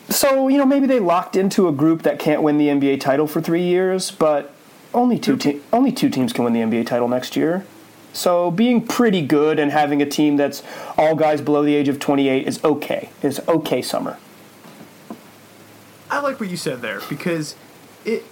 So 0.09 0.49
you 0.49 0.57
know 0.57 0.65
maybe 0.65 0.85
they 0.85 0.99
locked 0.99 1.35
into 1.35 1.67
a 1.67 1.71
group 1.71 2.03
that 2.03 2.19
can't 2.19 2.43
win 2.43 2.57
the 2.57 2.67
NBA 2.67 2.99
title 2.99 3.25
for 3.25 3.41
three 3.41 3.63
years, 3.63 4.11
but 4.11 4.51
only 4.93 5.17
two 5.17 5.37
te- 5.37 5.61
only 5.71 5.91
two 5.91 6.09
teams 6.09 6.33
can 6.33 6.43
win 6.43 6.53
the 6.53 6.59
NBA 6.61 6.85
title 6.85 7.07
next 7.07 7.35
year. 7.35 7.65
So 8.13 8.51
being 8.51 8.85
pretty 8.85 9.21
good 9.21 9.59
and 9.59 9.71
having 9.71 10.01
a 10.01 10.05
team 10.05 10.37
that's 10.37 10.63
all 10.97 11.15
guys 11.15 11.41
below 11.41 11.63
the 11.63 11.75
age 11.75 11.89
of 11.89 11.99
28 11.99 12.47
is 12.47 12.63
okay. 12.63 13.09
Is 13.21 13.41
okay 13.47 13.81
summer. 13.81 14.17
I 16.09 16.19
like 16.19 16.39
what 16.39 16.49
you 16.49 16.57
said 16.57 16.81
there 16.81 17.01
because 17.09 17.55
it. 18.05 18.23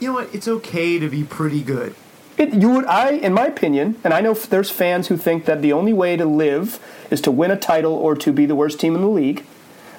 You 0.00 0.08
know 0.08 0.14
what? 0.14 0.34
It's 0.34 0.48
okay 0.48 0.98
to 0.98 1.08
be 1.08 1.24
pretty 1.24 1.62
good. 1.62 1.94
It, 2.38 2.52
you 2.52 2.70
would, 2.70 2.84
I, 2.84 3.12
in 3.12 3.32
my 3.32 3.46
opinion, 3.46 3.96
and 4.04 4.12
I 4.12 4.20
know 4.20 4.32
f- 4.32 4.48
there's 4.50 4.70
fans 4.70 5.08
who 5.08 5.16
think 5.16 5.46
that 5.46 5.62
the 5.62 5.72
only 5.72 5.94
way 5.94 6.16
to 6.18 6.26
live 6.26 6.78
is 7.10 7.22
to 7.22 7.30
win 7.30 7.50
a 7.50 7.56
title 7.56 7.94
or 7.94 8.14
to 8.16 8.30
be 8.30 8.44
the 8.44 8.54
worst 8.54 8.78
team 8.78 8.94
in 8.94 9.00
the 9.00 9.08
league. 9.08 9.46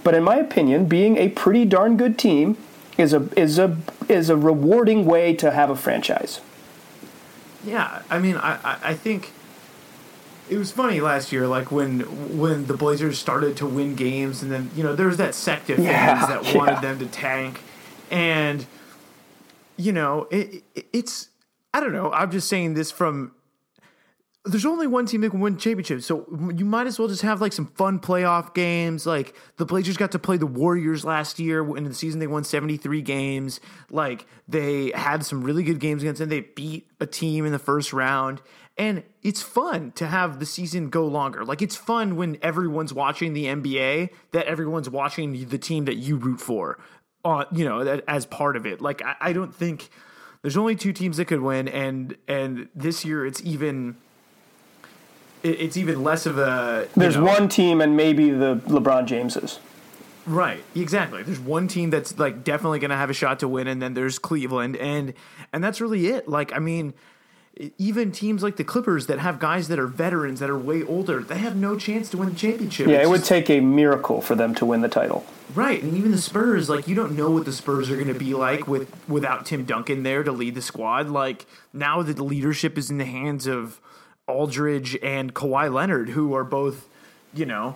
But 0.04 0.13
in 0.13 0.24
my 0.24 0.36
opinion, 0.36 0.86
being 0.86 1.18
a 1.18 1.30
pretty 1.30 1.66
darn 1.66 1.98
good 1.98 2.18
team 2.20 2.58
is 2.98 3.13
a 3.13 3.27
is 3.36 3.60
a 3.60 3.77
is 4.08 4.30
a 4.30 4.38
rewarding 4.38 5.06
way 5.06 5.34
to 5.36 5.51
have 5.51 5.70
a 5.70 5.75
franchise. 5.75 6.42
Yeah, 7.68 8.02
I 8.10 8.20
mean, 8.20 8.38
I, 8.38 8.56
I, 8.64 8.80
I 8.90 8.94
think 8.94 9.32
it 10.50 10.58
was 10.58 10.72
funny 10.72 11.02
last 11.02 11.32
year, 11.34 11.48
like 11.48 11.72
when 11.72 12.00
when 12.38 12.68
the 12.68 12.74
Blazers 12.76 13.20
started 13.20 13.58
to 13.58 13.66
win 13.66 13.96
games, 13.96 14.42
and 14.42 14.50
then 14.52 14.72
you 14.76 14.84
know 14.84 14.96
there 14.96 15.08
was 15.08 15.18
that 15.18 15.36
sect 15.36 15.70
of 15.70 15.76
fans 15.78 15.86
Yeah, 15.88 16.26
that 16.28 16.42
wanted 16.56 16.74
yeah. 16.76 16.80
them 16.82 17.00
to 17.00 17.06
tank, 17.08 17.60
and 18.10 18.66
you 19.76 19.92
know 19.92 20.28
it, 20.32 20.64
it, 20.76 20.86
it's 20.94 21.28
I 21.74 21.82
don't 21.82 21.92
know. 21.94 22.12
I'm 22.12 22.32
just 22.32 22.48
saying 22.48 22.74
this 22.76 22.90
from. 22.92 23.34
There's 24.48 24.66
only 24.66 24.88
one 24.88 25.06
team 25.06 25.22
that 25.22 25.30
can 25.30 25.39
win 25.39 25.58
championships, 25.58 26.06
so 26.06 26.25
you 26.56 26.66
might 26.66 26.88
as 26.88 26.98
well 26.98 27.08
just 27.08 27.22
have 27.22 27.42
like 27.42 27.54
some 27.54 27.68
fun 27.68 28.00
playoff 28.00 28.54
games. 28.54 29.06
Like 29.06 29.36
the 29.58 29.66
Blazers 29.66 29.98
got 29.98 30.12
to 30.13 30.20
play 30.20 30.38
the 30.38 30.48
Warriors 30.48 31.04
last 31.04 31.39
year. 31.39 31.75
In 31.75 31.84
the 31.84 31.94
season, 31.94 32.20
they 32.20 32.27
won 32.27 32.44
73 32.44 33.01
games. 33.01 33.60
Like 33.89 34.25
they 34.48 34.92
had 34.96 35.25
some 35.25 35.44
really 35.44 35.63
good 35.63 35.80
games 35.80 36.01
against 36.01 36.20
them. 36.20 36.30
They 36.30 36.42
beat 36.42 36.88
a 37.00 37.06
team 37.06 37.46
in 37.46 37.51
the 37.51 37.60
first 37.60 37.94
round, 37.94 38.42
and 38.77 39.04
it's 39.22 39.42
fun 39.42 39.92
to 39.94 40.08
have 40.08 40.39
the 40.39 40.46
season 40.46 40.89
go 40.89 41.06
longer. 41.06 41.44
Like 41.44 41.62
it's 41.62 41.75
fun 41.75 42.16
when 42.16 42.38
everyone's 42.42 42.94
watching 42.94 43.34
the 43.34 43.46
NBA 43.46 44.10
that 44.32 44.46
everyone's 44.46 44.89
watching 44.89 45.50
the 45.50 45.58
team 45.58 45.86
that 45.86 45.96
you 45.96 46.18
root 46.18 46.39
for. 46.39 46.80
Uh, 47.25 47.44
you 47.51 47.66
know, 47.66 48.01
as 48.08 48.25
part 48.25 48.56
of 48.56 48.66
it. 48.66 48.80
Like 48.80 49.01
I, 49.04 49.16
I 49.20 49.34
don't 49.34 49.54
think 49.54 49.89
there's 50.42 50.56
only 50.56 50.75
two 50.75 50.94
teams 50.94 51.18
that 51.18 51.25
could 51.25 51.42
win, 51.42 51.68
and 51.68 52.16
and 52.27 52.70
this 52.74 53.04
year 53.04 53.25
it's 53.25 53.42
even 53.44 53.98
it's 55.44 55.77
even 55.77 56.03
less 56.03 56.25
of 56.25 56.38
a. 56.38 56.88
There's 56.96 57.15
know- 57.15 57.25
one 57.25 57.50
team 57.50 57.82
and 57.82 57.96
maybe 57.96 58.29
the 58.29 58.56
LeBron 58.67 59.06
Jameses. 59.06 59.60
Right, 60.25 60.62
exactly. 60.75 61.24
There's 61.24 61.39
one 61.39 61.70
team 61.70 61.89
that's 61.89 62.20
like 62.20 62.44
definitely 62.44 62.79
going 62.79 62.89
to 62.91 62.98
have 62.98 63.10
a 63.10 63.13
shot 63.13 63.39
to 63.39 63.48
win, 63.48 63.67
and 63.67 63.82
then 63.82 63.94
there's 63.94 64.20
Cleveland, 64.20 64.75
and 64.75 65.13
and 65.53 65.63
that's 65.63 65.79
really 65.79 66.08
it. 66.08 66.27
Like, 66.27 66.51
I 66.53 66.60
mean, 66.60 66.94
even 67.77 68.12
teams 68.12 68.44
like 68.44 68.58
the 68.58 68.65
Clippers 68.65 69.08
that 69.08 69.20
have 69.20 69.39
guys 69.39 69.70
that 69.70 69.79
are 69.79 69.88
veterans 69.88 70.41
that 70.41 70.50
are 70.50 70.58
way 70.58 70.84
older, 70.84 71.22
they 71.24 71.38
have 71.38 71.56
no 71.56 71.77
chance 71.77 72.10
to 72.10 72.17
win 72.17 72.27
the 72.29 72.36
championship. 72.36 72.88
Yeah, 72.88 72.98
It's 72.98 73.06
it 73.08 73.10
would 73.10 73.17
just- 73.20 73.29
take 73.29 73.50
a 73.50 73.62
miracle 73.62 74.20
for 74.22 74.36
them 74.36 74.53
to 74.56 74.65
win 74.65 74.82
the 74.82 74.89
title. 74.89 75.25
right, 75.56 75.82
and 75.82 75.96
even 75.96 76.12
the 76.12 76.17
Spurs, 76.17 76.67
like 76.70 76.89
you 76.89 76.96
don't 76.96 77.15
know 77.15 77.32
what 77.32 77.46
the 77.46 77.53
Spurs 77.53 77.89
are 77.89 77.96
going 77.96 78.10
to 78.10 78.13
be 78.13 78.34
like 78.34 78.67
with 78.67 78.91
without 79.08 79.46
Tim 79.46 79.63
Duncan 79.63 80.03
there 80.03 80.24
to 80.24 80.32
lead 80.34 80.56
the 80.56 80.62
squad. 80.62 81.10
Like 81.10 81.46
now 81.72 82.01
that 82.01 82.17
the 82.17 82.24
leadership 82.25 82.77
is 82.77 82.89
in 82.91 82.98
the 82.98 83.06
hands 83.06 83.48
of 83.48 83.79
Aldridge 84.28 84.98
and 85.02 85.34
Kawhi 85.34 85.72
Leonard, 85.74 86.10
who 86.10 86.34
are 86.36 86.44
both, 86.44 86.88
you 87.34 87.46
know. 87.46 87.76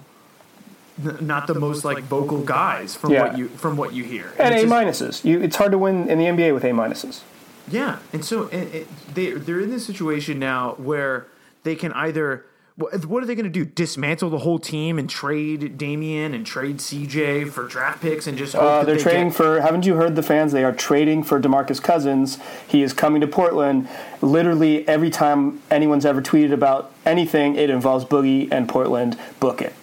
n- 1.04 1.18
Not 1.22 1.48
the 1.48 1.56
most 1.56 1.86
like 1.86 2.04
vocal 2.04 2.40
guys 2.42 2.96
from 2.96 3.12
Yeah. 3.14 3.24
what 3.30 3.38
you 3.38 3.48
from 3.50 3.78
what 3.78 3.94
you 3.94 4.04
hear, 4.04 4.34
And 4.38 4.54
it's 4.54 4.64
A 4.64 4.68
minuses. 4.68 5.24
You, 5.24 5.40
it's 5.40 5.56
hard 5.56 5.72
to 5.72 5.78
win 5.78 6.10
in 6.10 6.18
the 6.20 6.26
NBA 6.26 6.54
with 6.54 6.64
A 6.66 6.72
minuses. 6.72 7.22
Yeah, 7.70 8.00
and 8.12 8.24
so 8.26 8.50
and 8.50 8.74
it, 8.74 8.88
they 9.14 9.32
they're 9.32 9.62
in 9.62 9.70
this 9.72 9.86
situation 9.86 10.38
now 10.40 10.72
where 10.78 11.28
they 11.64 11.76
can 11.76 11.94
either 11.94 12.46
what 12.82 13.06
what 13.06 13.24
are 13.24 13.26
they 13.26 13.36
going 13.36 13.46
to 13.46 13.50
do? 13.50 13.66
Dismantle 13.66 14.30
the 14.30 14.40
whole 14.40 14.60
team 14.60 14.98
and 15.00 15.10
trade 15.10 15.78
Damian 15.78 16.34
and 16.34 16.46
trade 16.46 16.78
CJ 16.78 17.50
for 17.52 17.68
draft 17.68 18.02
picks 18.02 18.28
and 18.28 18.38
just 18.38 18.54
hope 18.54 18.64
Uh, 18.64 18.84
they're 18.84 18.96
they 18.96 19.02
trading 19.02 19.28
get, 19.28 19.36
for. 19.38 19.62
Haven't 19.62 19.86
you 19.86 19.96
heard 19.96 20.16
the 20.16 20.24
fans? 20.24 20.52
They 20.52 20.64
are 20.64 20.72
trading 20.74 21.24
for 21.24 21.40
Demarcus 21.40 21.82
Cousins. 21.82 22.40
He 22.68 22.84
is 22.84 22.94
coming 22.94 23.22
to 23.22 23.28
Portland. 23.28 23.88
Literally 24.22 24.88
every 24.88 25.10
time 25.10 25.62
anyone's 25.70 26.06
ever 26.06 26.22
tweeted 26.22 26.52
about 26.52 26.92
anything, 27.06 27.56
it 27.56 27.70
involves 27.70 28.06
Boogie 28.06 28.52
and 28.52 28.68
Portland. 28.68 29.18
Book 29.40 29.62
it. 29.62 29.74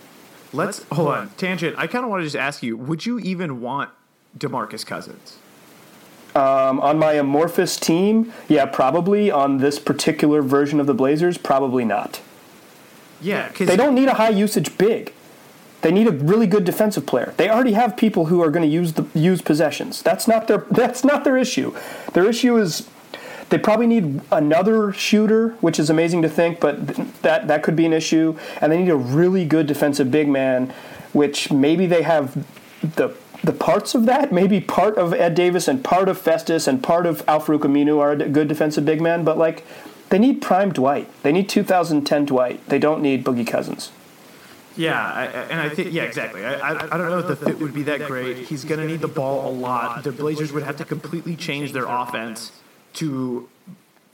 Let's 0.52 0.82
hold 0.92 1.08
on 1.08 1.28
tangent. 1.30 1.76
I 1.78 1.86
kind 1.86 2.04
of 2.04 2.10
want 2.10 2.20
to 2.20 2.26
just 2.26 2.36
ask 2.36 2.62
you: 2.62 2.76
Would 2.76 3.06
you 3.06 3.18
even 3.18 3.60
want 3.60 3.90
Demarcus 4.36 4.84
Cousins? 4.84 5.38
Um, 6.34 6.78
on 6.80 6.98
my 6.98 7.14
amorphous 7.14 7.78
team, 7.78 8.32
yeah, 8.48 8.66
probably. 8.66 9.30
On 9.30 9.58
this 9.58 9.78
particular 9.78 10.42
version 10.42 10.78
of 10.78 10.86
the 10.86 10.94
Blazers, 10.94 11.36
probably 11.38 11.84
not. 11.84 12.20
Yeah, 13.20 13.48
They 13.48 13.76
don't 13.76 13.94
need 13.94 14.08
a 14.08 14.14
high 14.14 14.28
usage 14.30 14.76
big. 14.78 15.12
They 15.80 15.92
need 15.92 16.08
a 16.08 16.12
really 16.12 16.46
good 16.46 16.64
defensive 16.64 17.06
player. 17.06 17.34
They 17.36 17.48
already 17.48 17.72
have 17.72 17.96
people 17.96 18.26
who 18.26 18.42
are 18.42 18.50
going 18.50 18.68
to 18.68 18.72
use 18.72 18.94
the 18.94 19.06
use 19.14 19.40
possessions. 19.40 20.02
That's 20.02 20.26
not 20.26 20.48
their 20.48 20.58
that's 20.70 21.04
not 21.04 21.24
their 21.24 21.36
issue. 21.36 21.74
Their 22.14 22.28
issue 22.28 22.56
is 22.56 22.88
they 23.50 23.58
probably 23.58 23.86
need 23.86 24.20
another 24.30 24.92
shooter, 24.92 25.50
which 25.60 25.78
is 25.78 25.88
amazing 25.88 26.22
to 26.22 26.28
think, 26.28 26.60
but 26.60 26.94
th- 26.94 27.08
that 27.22 27.48
that 27.48 27.62
could 27.62 27.76
be 27.76 27.86
an 27.86 27.92
issue. 27.92 28.36
And 28.60 28.72
they 28.72 28.78
need 28.78 28.90
a 28.90 28.96
really 28.96 29.44
good 29.44 29.66
defensive 29.66 30.10
big 30.10 30.28
man, 30.28 30.72
which 31.12 31.52
maybe 31.52 31.86
they 31.86 32.02
have 32.02 32.44
the 32.82 33.16
the 33.44 33.52
parts 33.52 33.94
of 33.94 34.04
that. 34.06 34.32
Maybe 34.32 34.60
part 34.60 34.98
of 34.98 35.14
Ed 35.14 35.36
Davis 35.36 35.68
and 35.68 35.84
part 35.84 36.08
of 36.08 36.18
Festus 36.18 36.66
and 36.66 36.82
part 36.82 37.06
of 37.06 37.22
Al-Farouq 37.28 37.60
Aminu 37.60 38.00
are 38.00 38.16
good 38.16 38.48
defensive 38.48 38.84
big 38.84 39.00
man, 39.00 39.22
but 39.24 39.38
like 39.38 39.64
they 40.10 40.18
need 40.18 40.40
prime 40.40 40.72
Dwight. 40.72 41.08
They 41.22 41.32
need 41.32 41.48
2010 41.48 42.24
Dwight. 42.26 42.66
They 42.68 42.78
don't 42.78 43.02
need 43.02 43.24
Boogie 43.24 43.46
Cousins. 43.46 43.90
Yeah, 44.76 44.94
I, 45.00 45.22
I- 45.24 45.26
and 45.26 45.60
I 45.60 45.68
think 45.68 45.92
yeah, 45.92 46.04
exactly. 46.04 46.44
I, 46.46 46.54
I, 46.54 46.94
I 46.94 46.96
don't 46.96 47.10
know 47.10 47.18
if 47.18 47.26
the 47.26 47.36
fit 47.36 47.58
would 47.58 47.74
be 47.74 47.82
that 47.84 48.06
great. 48.06 48.46
He's 48.46 48.64
going 48.64 48.80
to 48.80 48.86
need 48.86 49.00
the 49.00 49.08
ball 49.08 49.48
a 49.48 49.52
lot. 49.52 50.04
The 50.04 50.12
Blazers 50.12 50.52
would 50.52 50.62
have 50.62 50.76
to 50.76 50.84
completely 50.84 51.34
change 51.36 51.72
their 51.72 51.86
offense 51.86 52.52
to 52.94 53.48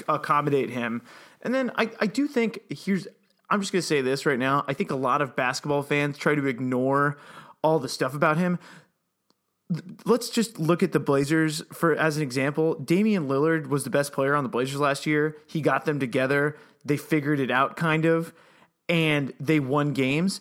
accommodate 0.08 0.70
him. 0.70 1.02
And 1.42 1.54
then 1.54 1.70
I, 1.76 1.90
I 2.00 2.06
do 2.06 2.26
think 2.26 2.60
here's 2.70 3.06
I'm 3.50 3.60
just 3.60 3.72
going 3.72 3.82
to 3.82 3.86
say 3.86 4.00
this 4.00 4.24
right 4.24 4.38
now. 4.38 4.64
I 4.66 4.72
think 4.72 4.90
a 4.90 4.96
lot 4.96 5.20
of 5.20 5.36
basketball 5.36 5.82
fans 5.82 6.16
try 6.16 6.34
to 6.34 6.46
ignore 6.46 7.18
all 7.62 7.78
the 7.78 7.88
stuff 7.90 8.14
about 8.14 8.38
him. 8.38 8.58
Let's 10.04 10.30
just 10.30 10.58
look 10.58 10.82
at 10.82 10.92
the 10.92 11.00
Blazers 11.00 11.62
for 11.72 11.94
as 11.94 12.16
an 12.16 12.22
example. 12.22 12.74
Damian 12.74 13.28
Lillard 13.28 13.68
was 13.68 13.84
the 13.84 13.90
best 13.90 14.12
player 14.12 14.34
on 14.34 14.42
the 14.42 14.50
Blazers 14.50 14.80
last 14.80 15.06
year. 15.06 15.36
He 15.46 15.60
got 15.60 15.84
them 15.84 16.00
together. 16.00 16.56
They 16.84 16.96
figured 16.96 17.40
it 17.40 17.50
out 17.50 17.76
kind 17.76 18.04
of 18.04 18.32
and 18.88 19.32
they 19.40 19.60
won 19.60 19.92
games. 19.92 20.40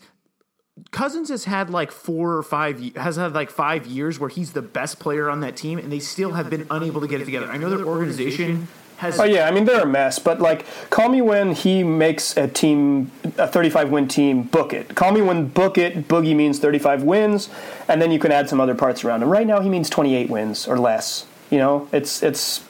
Cousins 0.92 1.30
has 1.30 1.46
had 1.46 1.70
like 1.70 1.92
four 1.92 2.36
or 2.36 2.44
five 2.44 2.96
has 2.96 3.16
had 3.16 3.34
like 3.34 3.52
five 3.52 3.86
years 3.86 4.20
where 4.20 4.30
he's 4.30 4.54
the 4.54 4.62
best 4.62 5.00
player 5.00 5.30
on 5.30 5.42
that 5.42 5.56
team, 5.56 5.78
and 5.78 5.92
they 5.92 6.00
still 6.00 6.32
have 6.32 6.50
been 6.50 6.66
unable 6.72 7.02
to 7.02 7.08
get 7.08 7.22
it 7.22 7.26
together. 7.26 7.48
I 7.48 7.58
know 7.58 7.70
their 7.70 7.86
organization 7.86 8.68
has. 9.04 9.20
Oh 9.20 9.24
yeah, 9.24 9.48
I 9.48 9.52
mean 9.52 9.66
they're 9.66 9.82
a 9.82 9.86
mess, 9.86 10.20
but 10.20 10.40
like 10.42 10.66
call 10.90 11.10
me 11.10 11.22
when 11.22 11.54
he 11.54 11.84
makes 11.84 12.36
a 12.38 12.48
team 12.48 13.12
a 13.38 13.48
35 13.48 13.90
win 13.92 14.08
team 14.08 14.44
book 14.44 14.74
it. 14.74 14.96
Call 14.96 15.12
me 15.12 15.22
when 15.22 15.48
book 15.48 15.78
it 15.78 16.08
boogie 16.08 16.36
means 16.36 16.60
35 16.60 17.04
wins 17.04 17.50
and 17.88 18.02
then 18.02 18.12
you 18.12 18.20
can 18.20 18.32
add 18.32 18.50
some 18.50 18.60
other 18.60 18.76
parts 18.76 19.04
around 19.04 19.22
him. 19.22 19.30
Right 19.30 19.46
now 19.46 19.60
he 19.60 19.70
means 19.70 19.90
28 19.90 20.30
wins 20.30 20.68
or 20.68 20.78
less. 20.80 21.26
You 21.50 21.60
know, 21.60 21.88
it's 21.92 22.24
it's 22.24 22.66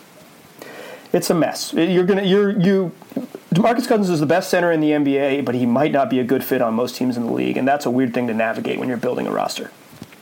it's 1.13 1.30
a 1.30 1.36
mess. 1.36 1.74
You're 1.74 2.06
to 2.06 2.25
you're 2.25 2.50
you 2.60 2.92
DeMarcus 3.54 3.88
Cousins 3.88 4.10
is 4.10 4.20
the 4.20 4.25
best 4.25 4.50
center 4.50 4.72
in 4.72 4.82
the 4.82 4.90
NBA, 4.90 5.46
but 5.46 5.54
he 5.54 5.68
might 5.68 5.92
not 5.92 6.10
be 6.10 6.20
a 6.20 6.24
good 6.24 6.44
fit 6.44 6.62
on 6.62 6.74
most 6.74 6.96
teams 6.96 7.16
in 7.18 7.28
the 7.28 7.32
league, 7.32 7.56
and 7.56 7.68
that's 7.68 7.86
a 7.86 7.92
weird 7.92 8.13
thing 8.13 8.25
to 8.28 8.34
navigate 8.34 8.80
when 8.80 8.90
you're 8.90 8.98
building 8.98 9.28
a 9.28 9.32
roster. 9.32 9.70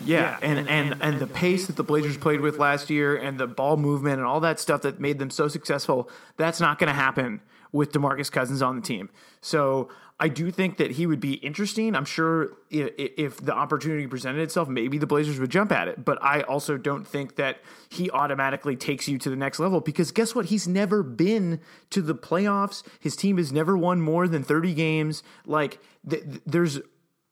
Yeah, 0.05 0.38
and, 0.41 0.67
and 0.70 0.98
and 1.01 1.20
the 1.20 1.27
pace 1.27 1.67
that 1.67 1.75
the 1.75 1.84
Blazers 1.84 2.17
played 2.17 2.41
with 2.41 2.58
last 2.58 2.89
year, 2.89 3.15
and 3.15 3.39
the 3.39 3.48
ball 3.48 3.77
movement, 3.77 4.17
and 4.17 4.25
all 4.25 4.39
that 4.41 4.60
stuff 4.60 4.81
that 4.81 5.00
made 5.00 5.20
them 5.20 5.29
so 5.29 5.48
successful, 5.48 6.10
that's 6.38 6.60
not 6.60 6.79
going 6.79 6.88
to 6.88 6.93
happen 6.93 7.41
with 7.72 7.91
Demarcus 7.91 8.31
Cousins 8.31 8.62
on 8.62 8.75
the 8.75 8.81
team. 8.81 9.10
So 9.39 9.89
I 10.22 10.27
do 10.27 10.51
think 10.51 10.77
that 10.77 10.91
he 10.91 11.08
would 11.08 11.20
be 11.20 11.34
interesting. 11.34 11.96
I'm 11.96 12.05
sure 12.05 12.51
if, 12.70 12.91
if 12.98 13.38
the 13.38 13.53
opportunity 13.53 14.05
presented 14.05 14.41
itself, 14.41 14.67
maybe 14.70 15.00
the 15.00 15.08
Blazers 15.08 15.39
would 15.39 15.50
jump 15.50 15.72
at 15.72 15.88
it. 15.88 16.05
But 16.05 16.22
I 16.24 16.41
also 16.41 16.77
don't 16.77 17.08
think 17.08 17.38
that 17.38 17.58
he 17.89 18.12
automatically 18.12 18.75
takes 18.75 19.08
you 19.08 19.17
to 19.17 19.31
the 19.31 19.36
next 19.36 19.60
level 19.60 19.81
because 19.81 20.12
guess 20.12 20.36
what? 20.36 20.46
He's 20.46 20.67
never 20.67 21.01
been 21.01 21.60
to 21.89 22.03
the 22.03 22.13
playoffs. 22.13 22.84
His 23.00 23.15
team 23.15 23.38
has 23.38 23.51
never 23.51 23.75
won 23.75 24.00
more 24.00 24.27
than 24.27 24.43
30 24.43 24.75
games. 24.75 25.24
Like 25.48 25.79
th- 26.08 26.24
th- 26.24 26.41
there's 26.46 26.79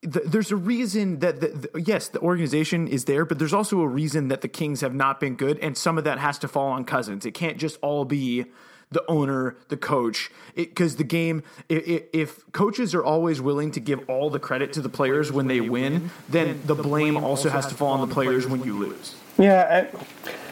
th- 0.01 0.25
there's 0.25 0.51
a 0.51 0.55
reason 0.55 1.19
that 1.19 1.41
the, 1.41 1.47
the, 1.47 1.81
yes, 1.81 2.07
the 2.07 2.19
organization 2.19 2.87
is 2.87 3.05
there, 3.05 3.25
but 3.25 3.39
there's 3.39 3.53
also 3.53 3.81
a 3.81 3.87
reason 3.87 4.27
that 4.29 4.41
the 4.41 4.47
Kings 4.47 4.81
have 4.81 4.93
not 4.93 5.19
been 5.19 5.35
good, 5.35 5.57
and 5.59 5.77
some 5.77 5.97
of 5.97 6.03
that 6.03 6.19
has 6.19 6.37
to 6.39 6.47
fall 6.47 6.69
on 6.71 6.85
Cousins. 6.85 7.25
It 7.25 7.33
can't 7.33 7.57
just 7.57 7.77
all 7.81 8.05
be 8.05 8.45
the 8.91 9.03
owner, 9.07 9.55
the 9.67 9.77
coach, 9.77 10.31
because 10.55 10.95
the 10.95 11.03
game. 11.03 11.43
If, 11.67 12.05
if 12.11 12.51
coaches 12.53 12.95
are 12.95 13.03
always 13.03 13.39
willing 13.39 13.71
to 13.71 13.79
give 13.79 14.09
all 14.09 14.29
the 14.29 14.39
credit 14.39 14.73
to 14.73 14.81
the 14.81 14.89
players 14.89 15.31
when 15.31 15.47
they 15.47 15.61
win, 15.61 16.09
then 16.27 16.61
the 16.65 16.75
blame 16.75 17.15
also 17.15 17.49
has 17.49 17.67
to 17.67 17.75
fall 17.75 17.91
on 17.91 18.07
the 18.07 18.13
players 18.13 18.47
when 18.47 18.63
you 18.63 18.77
lose. 18.77 19.15
Yeah, 19.37 19.87
and, 19.93 20.05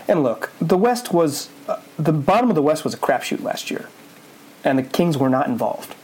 and 0.08 0.24
look, 0.24 0.52
the 0.62 0.78
West 0.78 1.12
was 1.12 1.50
uh, 1.68 1.82
the 1.98 2.14
bottom 2.14 2.50
of 2.50 2.56
the 2.56 2.62
West 2.62 2.84
was 2.84 2.94
a 2.94 2.98
crapshoot 2.98 3.42
last 3.42 3.72
year, 3.72 3.90
and 4.64 4.78
the 4.78 4.84
Kings 4.84 5.18
were 5.18 5.30
not 5.30 5.48
involved. 5.48 5.96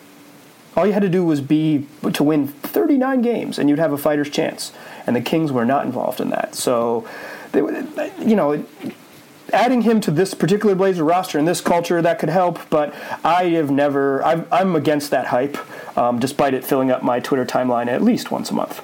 All 0.76 0.86
you 0.88 0.94
had 0.94 1.04
to 1.04 1.10
do 1.10 1.24
was 1.24 1.42
be 1.42 1.88
to 2.14 2.24
win 2.24 2.48
39 2.48 3.22
games, 3.22 3.60
and 3.60 3.70
you'd 3.70 3.80
have 3.80 3.94
a 3.94 3.98
fighter's 3.98 4.30
chance. 4.30 4.72
And 5.06 5.16
the 5.16 5.22
Kings 5.22 5.52
were 5.52 5.66
not 5.66 5.86
involved 5.86 6.20
in 6.20 6.30
that. 6.30 6.56
So, 6.56 7.08
they, 7.52 7.60
you 8.20 8.36
know, 8.36 8.66
adding 9.52 9.84
him 9.84 10.02
to 10.02 10.12
this 10.12 10.34
particular 10.34 10.74
Blazer 10.76 11.04
roster 11.04 11.38
and 11.38 11.48
this 11.48 11.62
culture 11.62 12.02
that 12.02 12.18
could 12.20 12.30
help. 12.30 12.70
But 12.70 12.94
I 13.24 13.46
have 13.50 13.70
never. 13.70 14.24
I'm, 14.24 14.48
I'm 14.52 14.76
against 14.76 15.12
that 15.12 15.28
hype, 15.28 15.58
um, 15.98 16.20
despite 16.20 16.54
it 16.54 16.66
filling 16.66 16.92
up 16.92 17.04
my 17.04 17.20
Twitter 17.20 17.46
timeline 17.46 17.88
at 17.88 18.02
least 18.02 18.32
once 18.32 18.50
a 18.50 18.54
month. 18.54 18.84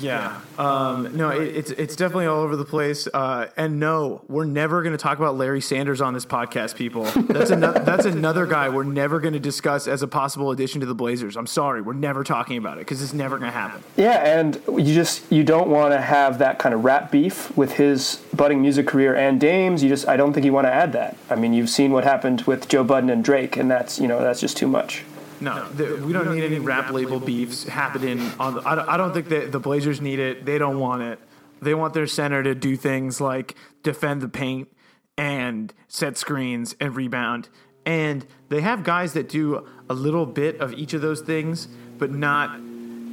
Yeah. 0.00 0.40
Um, 0.58 1.16
no, 1.16 1.30
it, 1.30 1.56
it's 1.56 1.70
it's 1.70 1.96
definitely 1.96 2.26
all 2.26 2.40
over 2.40 2.56
the 2.56 2.64
place. 2.64 3.08
Uh, 3.12 3.48
and 3.56 3.80
no, 3.80 4.22
we're 4.28 4.44
never 4.44 4.82
going 4.82 4.92
to 4.92 5.02
talk 5.02 5.18
about 5.18 5.36
Larry 5.36 5.60
Sanders 5.60 6.00
on 6.00 6.14
this 6.14 6.26
podcast, 6.26 6.76
people. 6.76 7.04
That's 7.04 7.50
another 7.50 7.80
that's 7.84 8.06
another 8.06 8.46
guy 8.46 8.68
we're 8.68 8.84
never 8.84 9.20
going 9.20 9.34
to 9.34 9.40
discuss 9.40 9.86
as 9.86 10.02
a 10.02 10.08
possible 10.08 10.50
addition 10.50 10.80
to 10.80 10.86
the 10.86 10.94
Blazers. 10.94 11.36
I'm 11.36 11.46
sorry, 11.46 11.80
we're 11.82 11.92
never 11.92 12.24
talking 12.24 12.56
about 12.56 12.78
it 12.78 12.80
because 12.80 13.02
it's 13.02 13.14
never 13.14 13.38
going 13.38 13.50
to 13.50 13.56
happen. 13.56 13.82
Yeah, 13.96 14.38
and 14.38 14.60
you 14.68 14.94
just 14.94 15.30
you 15.30 15.44
don't 15.44 15.68
want 15.68 15.92
to 15.92 16.00
have 16.00 16.38
that 16.38 16.58
kind 16.58 16.74
of 16.74 16.84
rap 16.84 17.10
beef 17.10 17.56
with 17.56 17.72
his 17.72 18.16
budding 18.34 18.60
music 18.60 18.86
career 18.86 19.14
and 19.14 19.40
Dames. 19.40 19.82
You 19.82 19.88
just 19.88 20.08
I 20.08 20.16
don't 20.16 20.32
think 20.32 20.44
you 20.46 20.52
want 20.52 20.66
to 20.66 20.72
add 20.72 20.92
that. 20.92 21.16
I 21.28 21.36
mean, 21.36 21.52
you've 21.52 21.70
seen 21.70 21.92
what 21.92 22.04
happened 22.04 22.42
with 22.42 22.68
Joe 22.68 22.84
Budden 22.84 23.10
and 23.10 23.24
Drake, 23.24 23.56
and 23.56 23.70
that's 23.70 23.98
you 23.98 24.08
know 24.08 24.20
that's 24.20 24.40
just 24.40 24.56
too 24.56 24.66
much. 24.68 25.04
No, 25.40 25.68
the, 25.70 25.96
we 26.04 26.12
don't 26.12 26.34
need 26.34 26.44
any 26.44 26.58
rap 26.58 26.90
label 26.90 27.18
beefs 27.18 27.64
happening 27.64 28.20
on. 28.38 28.54
The, 28.54 28.68
I, 28.68 28.74
don't, 28.74 28.88
I 28.88 28.96
don't 28.96 29.14
think 29.14 29.28
that 29.28 29.52
the 29.52 29.60
Blazers 29.60 30.00
need 30.00 30.18
it. 30.18 30.44
They 30.44 30.58
don't 30.58 30.78
want 30.78 31.02
it. 31.02 31.18
They 31.62 31.74
want 31.74 31.94
their 31.94 32.06
center 32.06 32.42
to 32.42 32.54
do 32.54 32.76
things 32.76 33.20
like 33.20 33.54
defend 33.82 34.20
the 34.20 34.28
paint 34.28 34.68
and 35.16 35.72
set 35.88 36.16
screens 36.16 36.74
and 36.80 36.96
rebound. 36.96 37.48
And 37.84 38.26
they 38.48 38.60
have 38.60 38.84
guys 38.84 39.14
that 39.14 39.28
do 39.28 39.66
a 39.88 39.94
little 39.94 40.26
bit 40.26 40.60
of 40.60 40.72
each 40.74 40.94
of 40.94 41.00
those 41.00 41.20
things, 41.20 41.66
but 41.98 42.10
not 42.10 42.58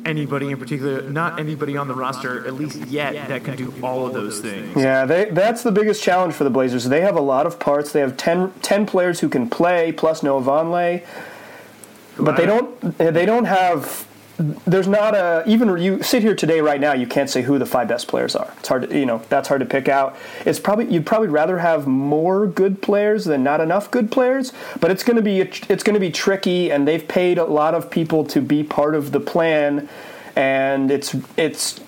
anybody 0.06 0.50
in 0.50 0.58
particular, 0.58 1.02
not 1.02 1.40
anybody 1.40 1.76
on 1.76 1.88
the 1.88 1.94
roster, 1.94 2.46
at 2.48 2.54
least 2.54 2.78
yet, 2.88 3.28
that 3.28 3.44
can 3.44 3.56
do 3.56 3.74
all 3.84 4.06
of 4.06 4.14
those 4.14 4.40
things. 4.40 4.76
Yeah, 4.76 5.06
they, 5.06 5.26
that's 5.26 5.64
the 5.64 5.72
biggest 5.72 6.02
challenge 6.02 6.34
for 6.34 6.44
the 6.44 6.50
Blazers. 6.50 6.86
They 6.86 7.02
have 7.02 7.16
a 7.16 7.22
lot 7.22 7.46
of 7.46 7.60
parts. 7.60 7.92
They 7.92 8.00
have 8.00 8.18
10, 8.18 8.54
10 8.62 8.86
players 8.86 9.20
who 9.20 9.30
can 9.30 9.50
play, 9.50 9.92
plus 9.92 10.24
Noah 10.24 10.42
Vonleh, 10.42 11.06
but 12.20 12.38
they 12.38 12.46
don't. 12.46 13.02
Eh, 13.02 13.12
they 13.12 13.26
don't 13.26 13.46
have 13.46 14.08
there's 14.40 14.88
not 14.88 15.16
a 15.16 15.44
even 15.48 15.78
you 15.78 16.04
sit 16.04 16.22
here 16.22 16.36
today 16.36 16.62
right 16.62 16.80
now 16.80 16.94
you 16.94 17.08
can't 17.08 17.30
say 17.30 17.42
who 17.42 17.58
the 17.58 17.66
five 17.66 17.88
best 17.88 18.08
players 18.08 18.36
are. 18.36 18.54
It's 18.60 18.68
hard 18.68 18.90
to 18.90 18.98
you 18.98 19.06
know 19.06 19.24
that's 19.30 19.48
hard 19.48 19.62
to 19.62 19.66
pick 19.66 19.90
out. 19.90 20.16
It's 20.46 20.60
probably 20.60 20.86
you'd 20.94 21.06
probably 21.06 21.30
rather 21.30 21.58
have 21.58 21.88
more 21.88 22.46
good 22.46 22.82
players 22.82 23.26
than 23.26 23.44
not 23.44 23.62
enough 23.62 23.90
good 23.90 24.12
players 24.12 24.54
but 24.80 24.92
it's 24.92 25.04
going 25.04 25.16
to 25.16 25.24
be 25.24 25.42
it's 25.42 25.84
going 25.84 25.96
to 25.96 26.00
be 26.00 26.12
tricky 26.12 26.72
and 26.72 26.88
they've 26.88 27.08
paid 27.08 27.40
a 27.40 27.46
lot 27.46 27.74
of 27.74 27.90
people 27.90 28.24
to 28.26 28.42
be 28.42 28.64
part 28.64 28.94
of 28.94 29.12
the 29.12 29.20
plan 29.20 29.90
and 30.36 30.92
it's 30.92 31.16
it's 31.36 31.80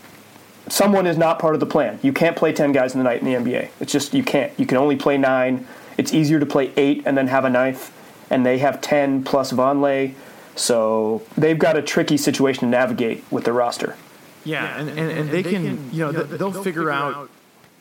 someone 0.67 1.05
is 1.05 1.17
not 1.17 1.37
part 1.39 1.53
of 1.53 1.59
the 1.59 1.65
plan. 1.67 1.99
You 2.01 2.13
can't 2.13 2.35
play 2.35 2.51
10 2.51 2.71
guys 2.71 2.93
in 2.93 2.99
the 2.99 3.03
night 3.03 3.21
in 3.21 3.25
the 3.25 3.51
NBA 3.51 3.69
it's 3.79 3.91
just 3.91 4.13
you 4.15 4.23
can't. 4.23 4.51
You 4.57 4.65
can 4.65 4.77
only 4.77 4.95
play 4.95 5.19
9 5.19 5.67
it's 5.99 6.13
easier 6.13 6.39
to 6.39 6.45
play 6.47 6.71
8 6.75 7.03
and 7.05 7.15
then 7.15 7.27
have 7.27 7.45
a 7.45 7.49
ninth 7.49 7.93
and 8.29 8.45
they 8.45 8.59
have 8.59 8.81
10 8.81 9.23
plus 9.23 9.51
Vonleh 9.51 10.13
so 10.59 11.23
they've 11.37 11.57
got 11.57 11.77
a 11.77 11.81
tricky 11.81 12.17
situation 12.17 12.61
to 12.61 12.67
navigate 12.67 13.23
with 13.31 13.45
their 13.45 13.53
roster. 13.53 13.95
Yeah, 14.43 14.77
and, 14.77 14.89
and, 14.89 14.99
and, 14.99 15.11
and 15.11 15.29
they, 15.29 15.41
they, 15.41 15.51
can, 15.51 15.89
you 15.93 15.99
know, 15.99 16.11
they'll, 16.11 16.51
they'll 16.51 16.63
figure 16.63 16.91
out 16.91 17.29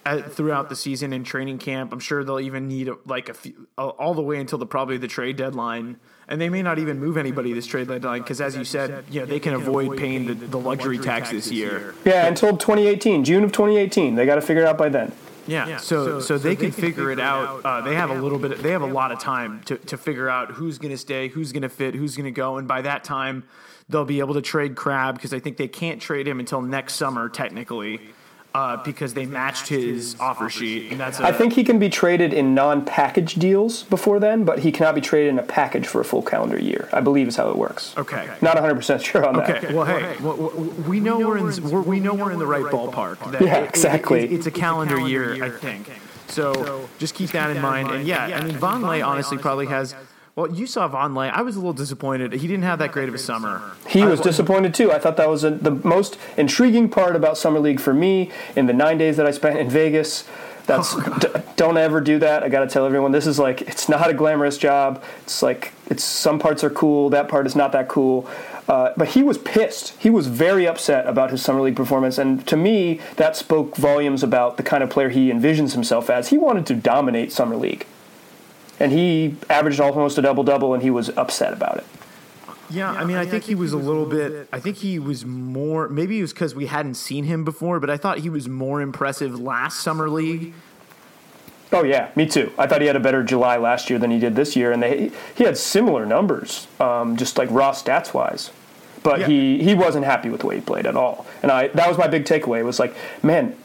at, 0.07 0.33
throughout 0.33 0.69
the 0.69 0.77
season 0.77 1.13
in 1.13 1.25
training 1.25 1.59
camp. 1.59 1.93
I'm 1.93 1.99
sure 1.99 2.23
they'll 2.23 2.41
even 2.41 2.69
need 2.69 2.89
a, 2.89 2.97
like 3.05 3.29
a 3.29 3.35
few, 3.35 3.67
all 3.77 4.15
the 4.15 4.23
way 4.23 4.39
until 4.39 4.59
the 4.59 4.67
probably 4.67 4.97
the 4.97 5.09
trade 5.09 5.37
deadline, 5.37 5.99
and 6.29 6.41
they 6.41 6.49
may 6.49 6.63
not 6.63 6.79
even 6.79 7.01
move 7.01 7.17
anybody 7.17 7.53
this 7.53 7.67
trade 7.67 7.89
deadline 7.89 8.23
because, 8.23 8.41
as 8.41 8.57
you 8.57 8.65
said, 8.65 9.05
you 9.11 9.21
know, 9.21 9.27
they 9.27 9.41
can 9.41 9.55
avoid 9.55 9.99
paying 9.99 10.27
the, 10.27 10.35
the 10.35 10.59
luxury 10.59 10.99
tax 10.99 11.31
this 11.31 11.51
year. 11.51 11.95
Yeah, 12.05 12.27
until 12.27 12.57
2018, 12.57 13.25
June 13.25 13.43
of 13.43 13.51
2018, 13.51 14.15
they 14.15 14.25
got 14.25 14.37
to 14.37 14.41
figure 14.41 14.63
it 14.63 14.69
out 14.69 14.79
by 14.79 14.89
then. 14.89 15.13
Yeah, 15.49 15.67
yeah. 15.67 15.77
So, 15.79 16.05
so, 16.05 16.21
so 16.21 16.39
they, 16.39 16.51
they 16.51 16.57
can, 16.57 16.73
can 16.73 16.83
figure 16.83 17.11
it 17.11 17.19
out. 17.19 17.65
Uh, 17.65 17.81
they 17.81 17.95
have 17.95 18.11
a 18.11 18.15
little 18.15 18.39
bit. 18.39 18.63
They 18.63 18.71
have 18.71 18.83
a 18.83 18.87
lot 18.87 19.13
of 19.13 19.19
time 19.19 19.63
to 19.65 19.79
to 19.79 19.97
figure 19.97 20.29
out 20.29 20.53
who's 20.53 20.79
going 20.79 20.93
to 20.93 20.99
stay, 20.99 21.29
who's 21.29 21.53
going 21.53 21.63
to 21.63 21.69
fit, 21.69 21.95
who's 21.95 22.17
going 22.17 22.27
to 22.27 22.31
go, 22.31 22.59
and 22.59 22.69
by 22.69 22.83
that 22.83 23.05
time, 23.05 23.45
they'll 23.89 24.05
be 24.05 24.21
able 24.21 24.35
to 24.35 24.43
trade 24.43 24.77
Crabbe 24.77 25.15
because 25.15 25.33
I 25.33 25.41
think 25.41 25.57
they 25.57 25.69
can't 25.69 26.01
trade 26.01 26.29
him 26.29 26.39
until 26.39 26.61
next 26.61 26.95
summer 26.95 27.29
technically 27.29 28.01
uh, 28.59 28.77
because 28.79 29.15
they 29.15 29.25
matched 29.25 29.69
his 29.69 30.17
offer 30.19 30.51
sheet. 30.51 30.91
And 30.91 30.99
that's 30.99 31.21
a, 31.21 31.27
I 31.27 31.33
think 31.33 31.53
he 31.53 31.63
can 31.63 31.79
be 31.79 31.89
traded 31.89 32.33
in 32.33 32.55
non-package 32.55 33.37
deals 33.37 33.85
before 33.85 34.19
then, 34.19 34.45
but 34.45 34.59
he 34.59 34.73
cannot 34.73 34.97
be 34.97 35.01
traded 35.01 35.31
in 35.31 35.39
a 35.39 35.45
package 35.45 35.87
for 35.87 36.01
a 36.01 36.05
full 36.05 36.23
calendar 36.23 36.59
year. 36.59 36.89
I 36.93 37.01
believe 37.01 37.29
is 37.29 37.37
how 37.37 37.51
it 37.51 37.57
works. 37.57 37.97
Okay. 37.97 38.27
Not 38.43 38.55
100 38.55 38.75
percent 38.75 39.01
sure 39.03 39.25
on 39.25 39.41
okay. 39.41 39.53
that. 39.53 39.65
Okay. 39.65 39.75
Well, 39.75 39.85
hey, 39.85 40.17
well, 40.21 40.37
we 40.89 40.99
know 40.99 41.19
we're 41.19 41.39
in 41.39 41.71
we're, 41.71 41.83
we 41.83 42.01
know 42.01 42.15
we're 42.15 42.33
in 42.33 42.41
the 42.41 42.47
right 42.47 42.65
ballpark. 42.65 43.41
yeah, 43.41 43.59
exactly. 43.59 44.25
It, 44.25 44.33
it, 44.33 44.35
it's 44.35 44.47
a 44.47 44.51
calendar 44.51 44.99
year, 44.99 45.45
I 45.45 45.51
think. 45.51 45.89
So 46.27 46.89
just 46.99 47.15
keep 47.15 47.31
that 47.31 47.55
in 47.55 47.63
mind. 47.63 47.91
And 47.93 48.07
yeah, 48.09 48.25
I 48.25 48.43
mean, 48.43 48.57
Vonleh 48.57 49.07
honestly 49.07 49.39
probably 49.39 49.67
has 49.67 49.95
well, 50.39 50.53
you 50.53 50.69
saw 50.69 50.89
Vonleh. 50.89 51.33
I 51.33 51.43
was 51.43 51.57
a 51.57 51.59
little 51.59 51.73
disappointed. 51.73 52.33
He 52.33 52.47
didn't 52.47 52.63
have 52.63 52.79
that 52.79 52.93
great 52.93 53.09
of 53.09 53.15
a 53.15 53.19
summer. 53.19 53.61
He 53.89 54.05
was 54.05 54.21
disappointed 54.21 54.73
too. 54.73 54.93
I 54.93 55.01
thought 55.01 55.17
that 55.17 55.29
was 55.29 55.43
a, 55.43 55.51
the 55.51 55.73
most 55.73 56.17
intriguing 56.37 56.89
part 56.89 57.17
about 57.17 57.37
summer 57.37 57.59
league 57.59 57.81
for 57.81 57.93
me 57.93 58.31
in 58.55 58.67
the 58.67 58.73
nine 58.73 58.99
days 58.99 59.17
that 59.17 59.27
I 59.27 59.33
spent 59.33 59.59
in 59.59 59.69
Vegas. 59.69 60.29
That's 60.67 60.95
oh, 60.95 61.19
d- 61.19 61.29
don't 61.57 61.77
ever 61.77 62.01
do 62.01 62.21
that. 62.21 62.45
I 62.45 62.51
got 62.51 62.61
to 62.61 62.69
tell 62.69 62.87
everyone 62.87 63.11
this 63.11 63.27
is 63.27 63.41
like 63.41 63.63
it's 63.63 63.89
not 63.89 64.11
a 64.11 64.15
glamorous 64.15 64.59
job. 64.59 65.03
It's 65.23 65.43
like 65.43 65.73
it's 65.87 66.05
some 66.05 66.39
parts 66.39 66.63
are 66.63 66.71
cool, 66.71 67.11
that 67.11 67.29
part 67.29 67.45
is 67.45 67.57
not 67.57 67.73
that 67.73 67.89
cool. 67.89 68.31
Uh, 68.69 68.93
but 68.97 69.09
he 69.09 69.25
was 69.25 69.39
pissed. 69.39 69.95
He 69.99 70.11
was 70.11 70.29
very 70.29 70.69
upset 70.69 71.09
about 71.09 71.33
his 71.33 71.43
summer 71.43 71.63
league 71.63 71.75
performance, 71.75 72.17
and 72.17 72.47
to 72.47 72.57
me, 72.57 73.01
that 73.17 73.35
spoke 73.35 73.77
volumes 73.77 74.23
about 74.23 74.57
the 74.57 74.63
kind 74.63 74.85
of 74.85 74.91
player 74.91 75.09
he 75.09 75.33
envisions 75.33 75.73
himself 75.73 76.09
as. 76.09 76.29
He 76.29 76.39
wanted 76.39 76.65
to 76.67 76.75
dominate 76.75 77.33
summer 77.33 77.57
league 77.57 77.87
and 78.81 78.93
he 78.93 79.37
averaged 79.49 79.81
almost 79.81 80.19
a 80.19 80.23
double 80.23 80.45
double, 80.45 80.75
and 80.75 80.83
he 80.83 80.91
was 80.91 81.11
upset 81.11 81.53
about 81.53 81.79
it. 81.79 81.87
Yeah, 82.71 82.91
I 82.91 83.05
mean, 83.05 83.17
I 83.17 83.25
think 83.25 83.45
he 83.45 83.55
was 83.55 83.73
a 83.73 83.79
little 83.79 84.05
bit. 84.05 84.49
I 84.53 84.61
think 84.61 84.77
he 84.77 84.99
was 84.99 85.25
more. 85.25 85.89
Maybe 85.89 86.19
it 86.19 86.23
was 86.23 86.33
because 86.33 86.55
we 86.55 86.67
hadn't 86.67 86.95
seen 86.95 87.25
him 87.25 87.45
before, 87.45 87.81
but 87.81 87.89
I 87.89 87.97
thought 87.97 88.19
he 88.19 88.29
was 88.29 88.49
more 88.49 88.83
impressive 88.83 89.41
last 89.41 89.81
summer 89.81 90.11
league. 90.11 90.53
Oh 91.73 91.83
yeah, 91.83 92.11
me 92.15 92.27
too. 92.27 92.53
I 92.59 92.67
thought 92.67 92.81
he 92.81 92.87
had 92.87 92.97
a 92.97 93.01
better 93.01 93.23
July 93.23 93.57
last 93.57 93.91
year 93.91 93.99
than 93.99 94.11
he 94.11 94.19
did 94.19 94.37
this 94.37 94.57
year, 94.57 94.73
and 94.73 94.83
they 94.83 95.11
he 95.35 95.45
had 95.45 95.57
similar 95.57 96.07
numbers, 96.07 96.67
um, 96.81 97.17
just 97.17 97.39
like 97.39 97.51
raw 97.51 97.73
stats 97.73 98.13
wise. 98.13 98.51
But 99.03 99.21
yeah. 99.21 99.27
he 99.29 99.63
he 99.63 99.75
wasn't 99.75 100.05
happy 100.05 100.29
with 100.29 100.41
the 100.41 100.47
way 100.47 100.57
he 100.57 100.61
played 100.61 100.87
at 100.87 100.97
all, 100.97 101.27
and 101.43 101.51
I 101.51 101.69
that 101.69 101.89
was 101.89 101.97
my 101.97 102.09
big 102.09 102.25
takeaway. 102.25 102.65
Was 102.65 102.79
like, 102.79 102.95
man, 103.23 103.57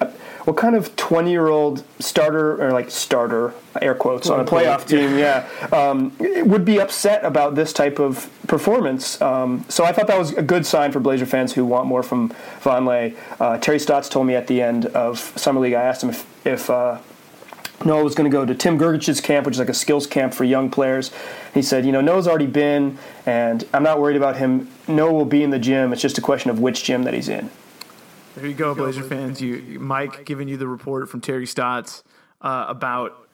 what 0.46 0.58
kind 0.58 0.76
of 0.76 0.96
20 0.96 1.32
year 1.32 1.48
old 1.48 1.84
starter 2.00 2.62
or 2.62 2.72
like 2.72 2.92
starter 2.92 3.54
air 3.82 3.96
quotes 3.96 4.30
on 4.30 4.40
a 4.40 4.46
playoff 4.46 4.86
team 4.86 5.18
yeah 5.18 5.48
um, 5.72 6.14
would 6.20 6.66
be 6.66 6.80
upset 6.80 7.24
about 7.24 7.56
this 7.56 7.74
type 7.74 8.00
of 8.00 8.30
performance 8.48 9.22
um, 9.22 9.66
so 9.70 9.84
i 9.84 9.92
thought 9.92 10.08
that 10.08 10.20
was 10.20 10.34
a 10.34 10.42
good 10.42 10.66
sign 10.66 10.92
for 10.92 11.00
blazer 11.00 11.26
fans 11.26 11.54
who 11.54 11.66
want 11.66 11.88
more 11.88 12.04
from 12.04 12.30
vonleh 12.62 13.16
uh, 13.40 13.58
terry 13.60 13.80
stotts 13.80 14.10
told 14.10 14.28
me 14.28 14.36
at 14.36 14.48
the 14.48 14.62
end 14.62 14.86
of 14.88 15.20
summer 15.38 15.62
league 15.62 15.74
i 15.74 15.82
asked 15.82 16.04
him 16.04 16.10
if, 16.10 16.46
if 16.46 16.70
uh, 16.70 16.98
Noah 17.86 18.04
was 18.04 18.16
going 18.16 18.30
to 18.30 18.34
go 18.34 18.46
to 18.46 18.56
Tim 18.56 18.78
Grgurich's 18.78 19.20
camp, 19.20 19.46
which 19.46 19.56
is 19.56 19.60
like 19.60 19.68
a 19.68 19.74
skills 19.74 20.08
camp 20.08 20.34
for 20.34 20.46
young 20.46 20.70
players. 20.70 21.12
He 21.54 21.62
said, 21.62 21.86
you 21.86 21.92
know, 21.92 22.00
Noah's 22.00 22.30
already 22.30 22.48
been, 22.48 22.98
and 23.26 23.68
I'm 23.74 23.84
not 23.84 24.00
worried 24.00 24.16
about 24.16 24.38
him. 24.38 24.70
Noah 24.88 25.12
will 25.12 25.26
be 25.26 25.44
in 25.44 25.50
the 25.50 25.60
gym. 25.60 25.92
It's 25.92 26.02
just 26.02 26.18
a 26.18 26.22
question 26.22 26.50
of 26.50 26.60
which 26.60 26.86
gym 26.86 27.04
that 27.04 27.14
he's 27.14 27.28
in. 27.28 27.50
There 28.36 28.48
you 28.48 28.54
go, 28.54 28.74
Blazer 28.74 29.04
fans. 29.04 29.42
You, 29.42 29.80
Mike, 29.80 30.26
giving 30.26 30.48
you 30.48 30.58
the 30.58 30.68
report 30.68 31.10
from 31.10 31.22
Terry 31.22 31.46
Stotts 31.46 32.04
uh, 32.42 32.66
about 32.68 33.28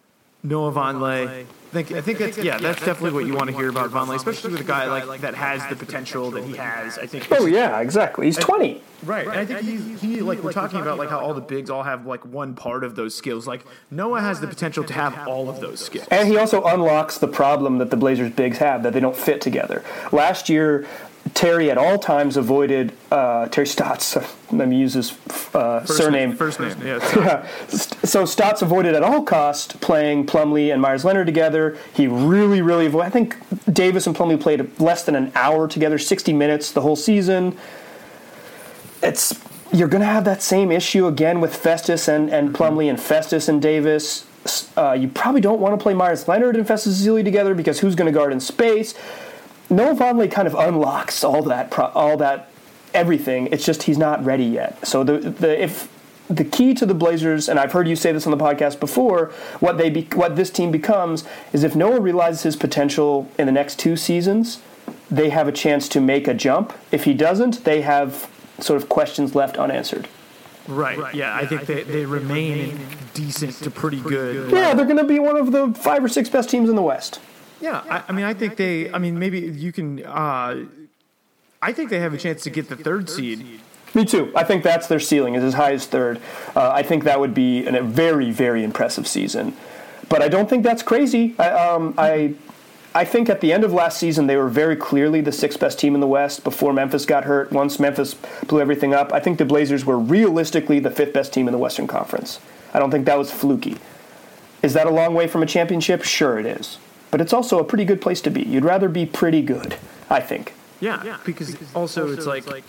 Noah 0.43 0.71
Vonleh. 0.71 1.27
I 1.27 1.45
think, 1.71 1.91
I 1.91 2.01
think 2.01 2.17
that's 2.17 2.38
yeah, 2.38 2.57
that's 2.57 2.79
definitely 2.79 3.12
what 3.12 3.27
you 3.27 3.35
want 3.35 3.49
to 3.49 3.55
hear 3.55 3.69
about 3.69 3.91
Vonleh, 3.91 4.15
especially 4.15 4.51
with 4.51 4.62
a 4.62 4.63
guy 4.63 5.03
like 5.03 5.21
that 5.21 5.35
has 5.35 5.65
the 5.67 5.75
potential 5.75 6.31
that 6.31 6.43
he 6.43 6.55
has. 6.55 6.97
I 6.97 7.05
think. 7.05 7.27
Oh 7.31 7.45
yeah, 7.45 7.79
exactly. 7.79 8.25
He's 8.25 8.38
twenty. 8.38 8.81
Right. 9.03 9.27
And 9.27 9.38
I 9.38 9.45
think 9.45 9.62
he, 9.62 10.15
he 10.15 10.21
like 10.21 10.43
we're 10.43 10.51
talking 10.51 10.81
about 10.81 10.97
like 10.97 11.09
how 11.09 11.19
all 11.19 11.33
the 11.33 11.41
bigs 11.41 11.69
all 11.69 11.83
have 11.83 12.05
like 12.05 12.25
one 12.25 12.55
part 12.55 12.83
of 12.83 12.95
those 12.95 13.15
skills. 13.15 13.47
Like 13.47 13.65
Noah 13.91 14.21
has 14.21 14.41
the 14.41 14.47
potential 14.47 14.83
to 14.83 14.93
have 14.93 15.27
all 15.27 15.49
of 15.49 15.62
those 15.62 15.79
skills. 15.79 16.07
And 16.09 16.27
he 16.27 16.38
also 16.38 16.63
unlocks 16.63 17.19
the 17.19 17.27
problem 17.27 17.77
that 17.77 17.91
the 17.91 17.97
Blazers 17.97 18.31
bigs 18.31 18.57
have 18.57 18.83
that 18.83 18.93
they 18.93 18.99
don't 18.99 19.15
fit 19.15 19.41
together. 19.41 19.83
Last 20.12 20.49
year, 20.49 20.88
Terry 21.33 21.69
at 21.69 21.77
all 21.77 21.97
times 21.97 22.37
avoided 22.37 22.93
uh, 23.11 23.47
Terry 23.47 23.67
Stotts. 23.67 24.15
Let 24.51 24.67
me 24.67 24.77
use 24.77 24.93
his 24.93 25.11
uh, 25.53 25.81
first 25.81 25.97
surname. 25.97 26.29
Name, 26.29 26.37
first 26.37 26.59
name, 26.59 26.75
yeah. 26.85 26.97
yeah. 27.15 27.47
So 27.67 28.25
Stotts 28.25 28.61
avoided 28.61 28.95
at 28.95 29.03
all 29.03 29.23
cost 29.23 29.79
playing 29.81 30.25
Plumlee 30.25 30.71
and 30.71 30.81
Meyers 30.81 31.05
Leonard 31.05 31.27
together. 31.27 31.77
He 31.93 32.07
really, 32.07 32.61
really 32.61 32.87
avoided. 32.87 33.07
I 33.07 33.09
think 33.09 33.37
Davis 33.71 34.07
and 34.07 34.15
Plumlee 34.15 34.39
played 34.39 34.79
less 34.79 35.03
than 35.03 35.15
an 35.15 35.31
hour 35.35 35.67
together, 35.67 35.97
60 35.97 36.33
minutes 36.33 36.71
the 36.71 36.81
whole 36.81 36.95
season. 36.95 37.57
It's 39.01 39.39
you're 39.71 39.87
going 39.87 40.01
to 40.01 40.07
have 40.07 40.25
that 40.25 40.41
same 40.41 40.71
issue 40.71 41.05
again 41.05 41.41
with 41.41 41.55
Festus 41.55 42.07
and, 42.07 42.29
and 42.29 42.49
mm-hmm. 42.49 42.63
Plumlee 42.63 42.89
and 42.89 42.99
Festus 42.99 43.47
and 43.47 43.61
Davis. 43.61 44.25
Uh, 44.75 44.93
you 44.93 45.07
probably 45.07 45.41
don't 45.41 45.59
want 45.59 45.77
to 45.77 45.83
play 45.83 45.93
Meyers 45.93 46.27
Leonard 46.27 46.55
and 46.55 46.67
Festus 46.67 47.05
Ezeli 47.05 47.23
together 47.23 47.53
because 47.53 47.79
who's 47.79 47.93
going 47.93 48.11
to 48.11 48.17
guard 48.17 48.31
in 48.31 48.39
space? 48.39 48.95
Noah 49.69 49.95
Vonleh 49.95 50.32
kind 50.32 50.47
of 50.47 50.55
unlocks 50.55 51.23
all 51.23 51.43
that, 51.43 51.77
all 51.77 52.17
that, 52.17 52.49
everything. 52.93 53.47
It's 53.51 53.65
just 53.65 53.84
he's 53.84 53.97
not 53.97 54.23
ready 54.23 54.45
yet. 54.45 54.86
So 54.88 55.03
the 55.03 55.17
the 55.17 55.62
if 55.62 55.89
the 56.29 56.43
key 56.43 56.73
to 56.75 56.86
the 56.86 56.93
Blazers, 56.93 57.49
and 57.49 57.60
I've 57.60 57.71
heard 57.71 57.88
you 57.88 57.95
say 57.95 58.12
this 58.12 58.27
on 58.27 58.32
the 58.32 58.43
podcast 58.43 58.79
before, 58.79 59.32
what 59.60 59.77
they 59.77 59.89
be, 59.89 60.08
what 60.13 60.36
this 60.36 60.51
team 60.51 60.71
becomes 60.71 61.23
is 61.53 61.63
if 61.63 61.75
Noah 61.75 61.99
realizes 61.99 62.43
his 62.43 62.55
potential 62.55 63.29
in 63.39 63.47
the 63.47 63.51
next 63.51 63.79
two 63.79 63.95
seasons, 63.95 64.62
they 65.10 65.29
have 65.29 65.47
a 65.47 65.51
chance 65.51 65.89
to 65.89 65.99
make 65.99 66.27
a 66.27 66.34
jump. 66.34 66.73
If 66.91 67.05
he 67.05 67.13
doesn't, 67.13 67.63
they 67.63 67.82
have 67.82 68.29
sort 68.60 68.82
of 68.82 68.89
questions 68.89 69.34
left 69.34 69.58
unanswered. 69.58 70.08
Right. 70.67 70.99
right. 70.99 71.15
Yeah, 71.15 71.36
I 71.36 71.47
think 71.47 71.65
they, 71.65 71.82
they 71.82 72.05
remain 72.05 72.79
decent 73.15 73.55
to 73.63 73.71
pretty 73.71 73.99
good. 73.99 74.51
Yeah, 74.51 74.75
they're 74.75 74.86
going 74.86 74.97
to 74.97 75.03
be 75.03 75.17
one 75.17 75.36
of 75.36 75.51
the 75.51 75.73
five 75.73 76.03
or 76.03 76.08
six 76.08 76.29
best 76.29 76.49
teams 76.49 76.69
in 76.69 76.75
the 76.75 76.84
West. 76.84 77.19
Yeah, 77.62 77.84
I, 77.89 78.04
I, 78.08 78.12
mean, 78.12 78.26
I 78.26 78.34
think 78.34 78.56
they. 78.56 78.91
I 78.91 78.98
mean, 78.98 79.19
maybe 79.19 79.39
you 79.39 79.72
can. 79.72 80.06
Uh, 80.06 80.65
I 81.62 81.74
think 81.74 81.89
they 81.89 82.00
have 82.00 82.13
a 82.13 82.17
chance 82.17 82.43
to 82.43 82.50
get 82.50 82.69
the 82.69 82.76
third 82.76 83.10
seed. 83.10 83.62
Me 83.93 84.06
too. 84.06 84.32
I 84.36 84.43
think 84.43 84.63
that's 84.63 84.88
their 84.88 85.00
ceiling 85.00 85.36
is 85.36 85.43
as 85.43 85.56
high 85.56 85.74
as 85.74 85.86
third. 85.86 86.22
Uh, 86.56 86.69
I 86.72 86.84
think 86.84 87.04
that 87.04 87.19
would 87.19 87.34
be 87.34 87.65
an, 87.65 87.76
a 87.76 87.82
very, 87.82 88.32
very 88.32 88.63
impressive 88.63 89.08
season. 89.08 89.56
But 90.08 90.22
I 90.22 90.28
don't 90.28 90.50
think 90.50 90.63
that's 90.63 90.84
crazy. 90.84 91.36
I, 91.39 91.50
um, 91.50 91.95
I, 91.98 92.36
I 92.93 93.04
think 93.04 93.30
at 93.30 93.41
the 93.41 93.52
end 93.52 93.63
of 93.63 93.74
last 93.74 93.98
season 93.98 94.28
they 94.28 94.38
were 94.38 94.48
very 94.48 94.76
clearly 94.76 95.22
the 95.22 95.32
sixth 95.32 95.60
best 95.60 95.80
team 95.80 95.95
in 95.95 96.02
the 96.02 96.08
West 96.08 96.43
before 96.43 96.72
Memphis 96.72 97.06
got 97.06 97.26
hurt. 97.26 97.52
Once 97.52 97.80
Memphis 97.80 98.15
blew 98.48 98.62
everything 98.62 98.93
up, 98.93 99.12
I 99.12 99.19
think 99.19 99.38
the 99.38 99.45
Blazers 99.45 99.86
were 99.86 99.98
realistically 99.98 100.80
the 100.80 100.91
fifth 100.91 101.13
best 101.13 101.34
team 101.34 101.48
in 101.48 101.52
the 101.52 101.60
Western 101.60 101.88
Conference. 101.88 102.39
I 102.74 102.80
don't 102.80 102.91
think 102.91 103.06
that 103.06 103.17
was 103.17 103.32
fluky. 103.32 103.78
Is 104.62 104.74
that 104.74 104.88
a 104.88 104.91
long 104.91 105.13
way 105.13 105.28
from 105.28 105.41
a 105.41 105.45
championship? 105.45 106.04
Sure, 106.04 106.39
it 106.39 106.45
is 106.45 106.78
but 107.12 107.22
it's 107.22 107.34
also 107.34 107.60
a 107.60 107.63
pretty 107.63 107.86
good 107.86 108.02
place 108.02 108.22
to 108.22 108.30
be. 108.30 108.41
You'd 108.41 108.65
rather 108.65 108.89
be 108.89 109.06
pretty 109.06 109.41
good, 109.41 109.76
I 110.10 110.19
think. 110.22 110.54
Yeah, 110.80 111.04
yeah 111.04 111.17
because, 111.26 111.52
because 111.52 111.76
also, 111.76 112.04
also 112.04 112.13
it's, 112.13 112.26
like, 112.26 112.43
it's 112.43 112.52
like 112.52 112.63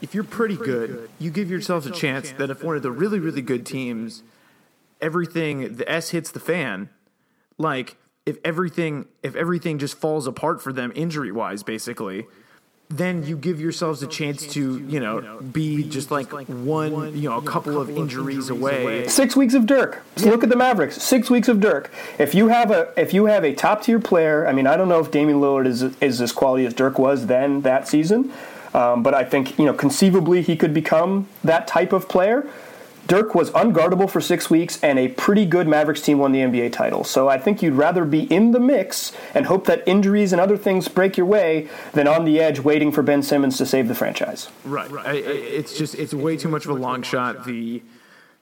if 0.00 0.14
you're 0.14 0.24
pretty, 0.24 0.56
pretty 0.56 0.70
good, 0.70 0.90
good, 0.90 1.10
you 1.18 1.30
give 1.30 1.50
yourself 1.50 1.86
a 1.86 1.90
chance 1.90 2.30
that 2.32 2.50
if 2.50 2.62
one 2.62 2.76
of 2.76 2.82
the 2.82 2.92
really, 2.92 3.18
really 3.18 3.42
good 3.42 3.64
teams, 3.66 4.22
everything 5.00 5.76
the 5.76 5.90
S 5.90 6.10
hits 6.10 6.30
the 6.30 6.40
fan, 6.40 6.90
like 7.58 7.96
if 8.26 8.38
everything 8.44 9.06
if 9.22 9.34
everything 9.34 9.78
just 9.78 9.96
falls 9.96 10.26
apart 10.26 10.62
for 10.62 10.72
them 10.72 10.92
injury 10.94 11.32
wise, 11.32 11.62
basically, 11.62 12.26
then 12.90 13.24
you 13.24 13.36
give 13.36 13.60
yourselves 13.60 14.02
a 14.02 14.06
chance 14.06 14.46
to, 14.48 14.78
you 14.86 15.00
know, 15.00 15.40
be 15.52 15.84
just 15.84 16.10
like 16.10 16.30
one, 16.30 17.16
you 17.16 17.28
know, 17.28 17.38
a 17.38 17.42
couple 17.42 17.80
of 17.80 17.90
injuries 17.90 18.50
away. 18.50 19.08
Six 19.08 19.34
weeks 19.34 19.54
of 19.54 19.66
Dirk. 19.66 20.02
So 20.16 20.28
look 20.28 20.44
at 20.44 20.50
the 20.50 20.56
Mavericks. 20.56 21.02
Six 21.02 21.30
weeks 21.30 21.48
of 21.48 21.60
Dirk. 21.60 21.90
If 22.18 22.34
you 22.34 22.48
have 22.48 22.70
a 22.70 22.92
if 22.96 23.14
you 23.14 23.26
have 23.26 23.44
a 23.44 23.54
top 23.54 23.82
tier 23.82 23.98
player, 23.98 24.46
I 24.46 24.52
mean, 24.52 24.66
I 24.66 24.76
don't 24.76 24.88
know 24.88 25.00
if 25.00 25.10
Damian 25.10 25.40
Lillard 25.40 25.66
is 25.66 25.82
is 26.00 26.20
as 26.20 26.32
quality 26.32 26.66
as 26.66 26.74
Dirk 26.74 26.98
was 26.98 27.26
then 27.26 27.62
that 27.62 27.88
season, 27.88 28.32
um, 28.74 29.02
but 29.02 29.14
I 29.14 29.24
think 29.24 29.58
you 29.58 29.64
know 29.64 29.74
conceivably 29.74 30.42
he 30.42 30.54
could 30.54 30.74
become 30.74 31.28
that 31.42 31.66
type 31.66 31.92
of 31.92 32.08
player. 32.08 32.46
Dirk 33.06 33.34
was 33.34 33.50
unguardable 33.50 34.08
for 34.08 34.20
six 34.20 34.48
weeks, 34.48 34.82
and 34.82 34.98
a 34.98 35.08
pretty 35.08 35.44
good 35.44 35.68
Mavericks 35.68 36.00
team 36.00 36.18
won 36.18 36.32
the 36.32 36.40
NBA 36.40 36.72
title. 36.72 37.04
So 37.04 37.28
I 37.28 37.38
think 37.38 37.62
you'd 37.62 37.74
rather 37.74 38.04
be 38.04 38.22
in 38.32 38.52
the 38.52 38.60
mix 38.60 39.12
and 39.34 39.44
hope 39.46 39.66
that 39.66 39.82
injuries 39.86 40.32
and 40.32 40.40
other 40.40 40.56
things 40.56 40.88
break 40.88 41.16
your 41.18 41.26
way 41.26 41.68
than 41.92 42.08
on 42.08 42.24
the 42.24 42.40
edge 42.40 42.60
waiting 42.60 42.90
for 42.92 43.02
Ben 43.02 43.22
Simmons 43.22 43.58
to 43.58 43.66
save 43.66 43.88
the 43.88 43.94
franchise. 43.94 44.48
Right. 44.64 44.90
I, 44.92 45.10
I, 45.10 45.12
it's 45.16 45.76
just 45.76 45.94
it's 45.96 46.14
way 46.14 46.36
too 46.38 46.48
much 46.48 46.64
of 46.64 46.70
a 46.70 46.74
long 46.74 47.02
shot. 47.02 47.44
The 47.44 47.82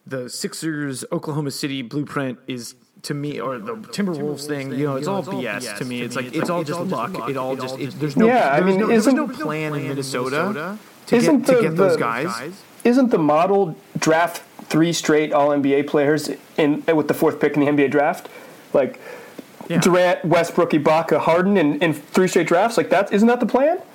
the 0.06 0.28
Sixers 0.30 1.04
Oklahoma 1.12 1.50
City 1.50 1.82
blueprint 1.82 2.38
is 2.46 2.74
to 3.02 3.14
me, 3.14 3.40
or 3.40 3.58
the 3.58 3.74
Timberwolves 3.74 4.46
thing, 4.46 4.72
you 4.74 4.86
know, 4.86 4.94
it's 4.94 5.08
all 5.08 5.24
BS 5.24 5.76
to 5.78 5.84
me. 5.84 6.02
It's 6.02 6.14
like 6.14 6.34
it's 6.36 6.50
all 6.50 6.62
just 6.62 6.78
luck. 6.82 7.28
It 7.28 7.36
all 7.36 7.56
just 7.56 7.80
it, 7.80 7.98
there's 7.98 8.16
no 8.16 8.26
Yeah, 8.26 8.50
I 8.52 8.60
mean, 8.60 8.78
no, 8.78 8.86
there's 8.86 9.08
isn't- 9.08 9.16
no 9.16 9.26
plan 9.26 9.74
in 9.74 9.88
Minnesota 9.88 10.78
to 11.06 11.16
Isn't 11.16 11.40
get, 11.46 11.56
to 11.56 11.62
get 11.62 11.76
those 11.76 11.94
the- 11.94 11.98
guys. 11.98 12.52
Isn't 12.84 13.10
the 13.10 13.18
model 13.18 13.76
draft 13.98 14.42
three 14.72 14.92
straight 14.94 15.32
All 15.34 15.50
NBA 15.50 15.86
players 15.86 16.30
in 16.56 16.82
with 16.86 17.06
the 17.06 17.14
fourth 17.14 17.38
pick 17.38 17.54
in 17.56 17.60
the 17.60 17.66
NBA 17.66 17.90
draft, 17.90 18.28
like 18.72 18.98
Yeah. 19.68 19.80
Durant, 19.80 20.24
Westbrook, 20.24 20.70
Ibaka, 20.70 21.20
Harden 21.20 21.56
in, 21.58 21.78
in 21.80 21.92
three 21.92 22.26
straight 22.26 22.48
drafts? 22.48 22.78
Like 22.78 22.88
that 22.88 23.12
isn't 23.12 23.28
that 23.28 23.38
the 23.38 23.46
plan? 23.46 23.78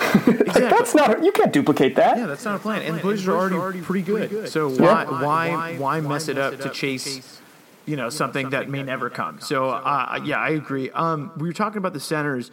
Like, 0.00 0.68
that's 0.70 0.94
not 0.94 1.22
you 1.22 1.32
can't 1.32 1.52
duplicate 1.52 1.96
that. 1.96 2.16
Yeah, 2.16 2.26
that's 2.26 2.44
not 2.44 2.56
a 2.56 2.58
plan. 2.58 2.82
And 2.82 2.96
the 2.96 3.02
Blazers 3.02 3.28
are 3.28 3.52
already 3.52 3.82
pretty 3.82 4.02
good. 4.02 4.48
So 4.48 4.68
why 4.68 5.04
why 5.04 5.76
why 5.76 6.00
mess 6.00 6.28
it 6.28 6.38
up 6.38 6.58
to 6.60 6.70
chase 6.70 7.40
you 7.86 7.96
know 7.96 8.08
something 8.08 8.50
that 8.50 8.68
may 8.70 8.82
never 8.82 9.10
come? 9.10 9.40
So 9.40 9.68
uh, 9.68 10.20
yeah, 10.24 10.38
I 10.38 10.50
agree. 10.50 10.90
Um, 10.90 11.32
we 11.36 11.48
were 11.48 11.52
talking 11.52 11.78
about 11.78 11.92
the 11.92 12.00
centers. 12.00 12.50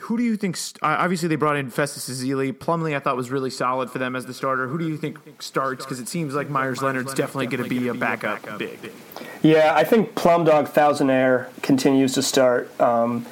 Who 0.00 0.16
do 0.16 0.22
you 0.22 0.36
think? 0.36 0.56
St- 0.56 0.78
obviously, 0.82 1.28
they 1.28 1.36
brought 1.36 1.56
in 1.56 1.70
Festus 1.70 2.08
Ezeli. 2.10 2.52
Plumlee, 2.52 2.94
I 2.94 3.00
thought 3.00 3.16
was 3.16 3.30
really 3.30 3.50
solid 3.50 3.90
for 3.90 3.98
them 3.98 4.14
as 4.14 4.26
the 4.26 4.34
starter. 4.34 4.68
Who 4.68 4.78
do 4.78 4.86
you 4.86 4.96
think 4.96 5.18
starts? 5.40 5.84
Because 5.84 6.00
it 6.00 6.08
seems 6.08 6.34
like 6.34 6.50
Meyers 6.50 6.82
Leonard's 6.82 7.14
definitely 7.14 7.46
going 7.46 7.62
to 7.62 7.68
be 7.68 7.88
a 7.88 7.94
backup 7.94 8.58
big. 8.58 8.92
Yeah, 9.42 9.72
I 9.74 9.84
think 9.84 10.14
Plum 10.14 10.44
Dog 10.44 10.68
Thousand 10.68 11.08
continues 11.62 12.12
to 12.14 12.22
start 12.22 12.78
um, 12.80 13.26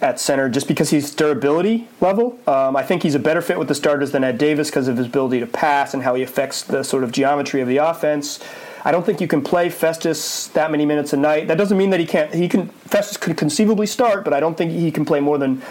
at 0.00 0.20
center 0.20 0.48
just 0.48 0.68
because 0.68 0.90
he's 0.90 1.14
durability 1.14 1.88
level. 2.00 2.38
Um, 2.46 2.76
I 2.76 2.82
think 2.82 3.02
he's 3.02 3.14
a 3.14 3.18
better 3.18 3.42
fit 3.42 3.58
with 3.58 3.68
the 3.68 3.74
starters 3.74 4.12
than 4.12 4.22
Ed 4.24 4.38
Davis 4.38 4.70
because 4.70 4.88
of 4.88 4.96
his 4.96 5.06
ability 5.06 5.40
to 5.40 5.46
pass 5.46 5.94
and 5.94 6.02
how 6.02 6.14
he 6.14 6.22
affects 6.22 6.62
the 6.62 6.82
sort 6.82 7.04
of 7.04 7.12
geometry 7.12 7.60
of 7.60 7.68
the 7.68 7.78
offense. 7.78 8.38
I 8.84 8.92
don't 8.92 9.04
think 9.04 9.20
you 9.20 9.28
can 9.28 9.42
play 9.42 9.68
Festus 9.68 10.48
that 10.48 10.70
many 10.70 10.86
minutes 10.86 11.12
a 11.12 11.16
night. 11.16 11.48
That 11.48 11.58
doesn't 11.58 11.76
mean 11.76 11.90
that 11.90 12.00
he 12.00 12.06
can't. 12.06 12.32
He 12.32 12.48
can. 12.48 12.68
Festus 12.68 13.16
could 13.16 13.36
conceivably 13.36 13.86
start, 13.86 14.24
but 14.24 14.32
I 14.32 14.40
don't 14.40 14.56
think 14.56 14.72
he 14.72 14.90
can 14.90 15.04
play 15.04 15.20
more 15.20 15.38
than 15.38 15.62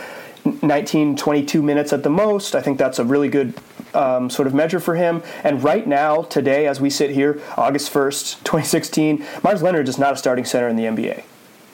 19, 0.61 1.15
22 1.15 1.61
minutes 1.61 1.93
at 1.93 2.03
the 2.03 2.09
most. 2.09 2.55
I 2.55 2.61
think 2.61 2.77
that's 2.77 2.99
a 2.99 3.03
really 3.03 3.29
good 3.29 3.53
um, 3.93 4.29
sort 4.29 4.47
of 4.47 4.53
measure 4.53 4.79
for 4.79 4.95
him. 4.95 5.23
And 5.43 5.63
right 5.63 5.85
now, 5.87 6.23
today, 6.23 6.67
as 6.67 6.79
we 6.79 6.89
sit 6.89 7.09
here, 7.11 7.41
August 7.57 7.91
1st, 7.91 8.43
2016, 8.43 9.25
Meyers 9.43 9.61
Leonard 9.61 9.87
is 9.87 9.97
not 9.97 10.13
a 10.13 10.17
starting 10.17 10.45
center 10.45 10.67
in 10.67 10.75
the 10.75 10.83
NBA. 10.83 11.23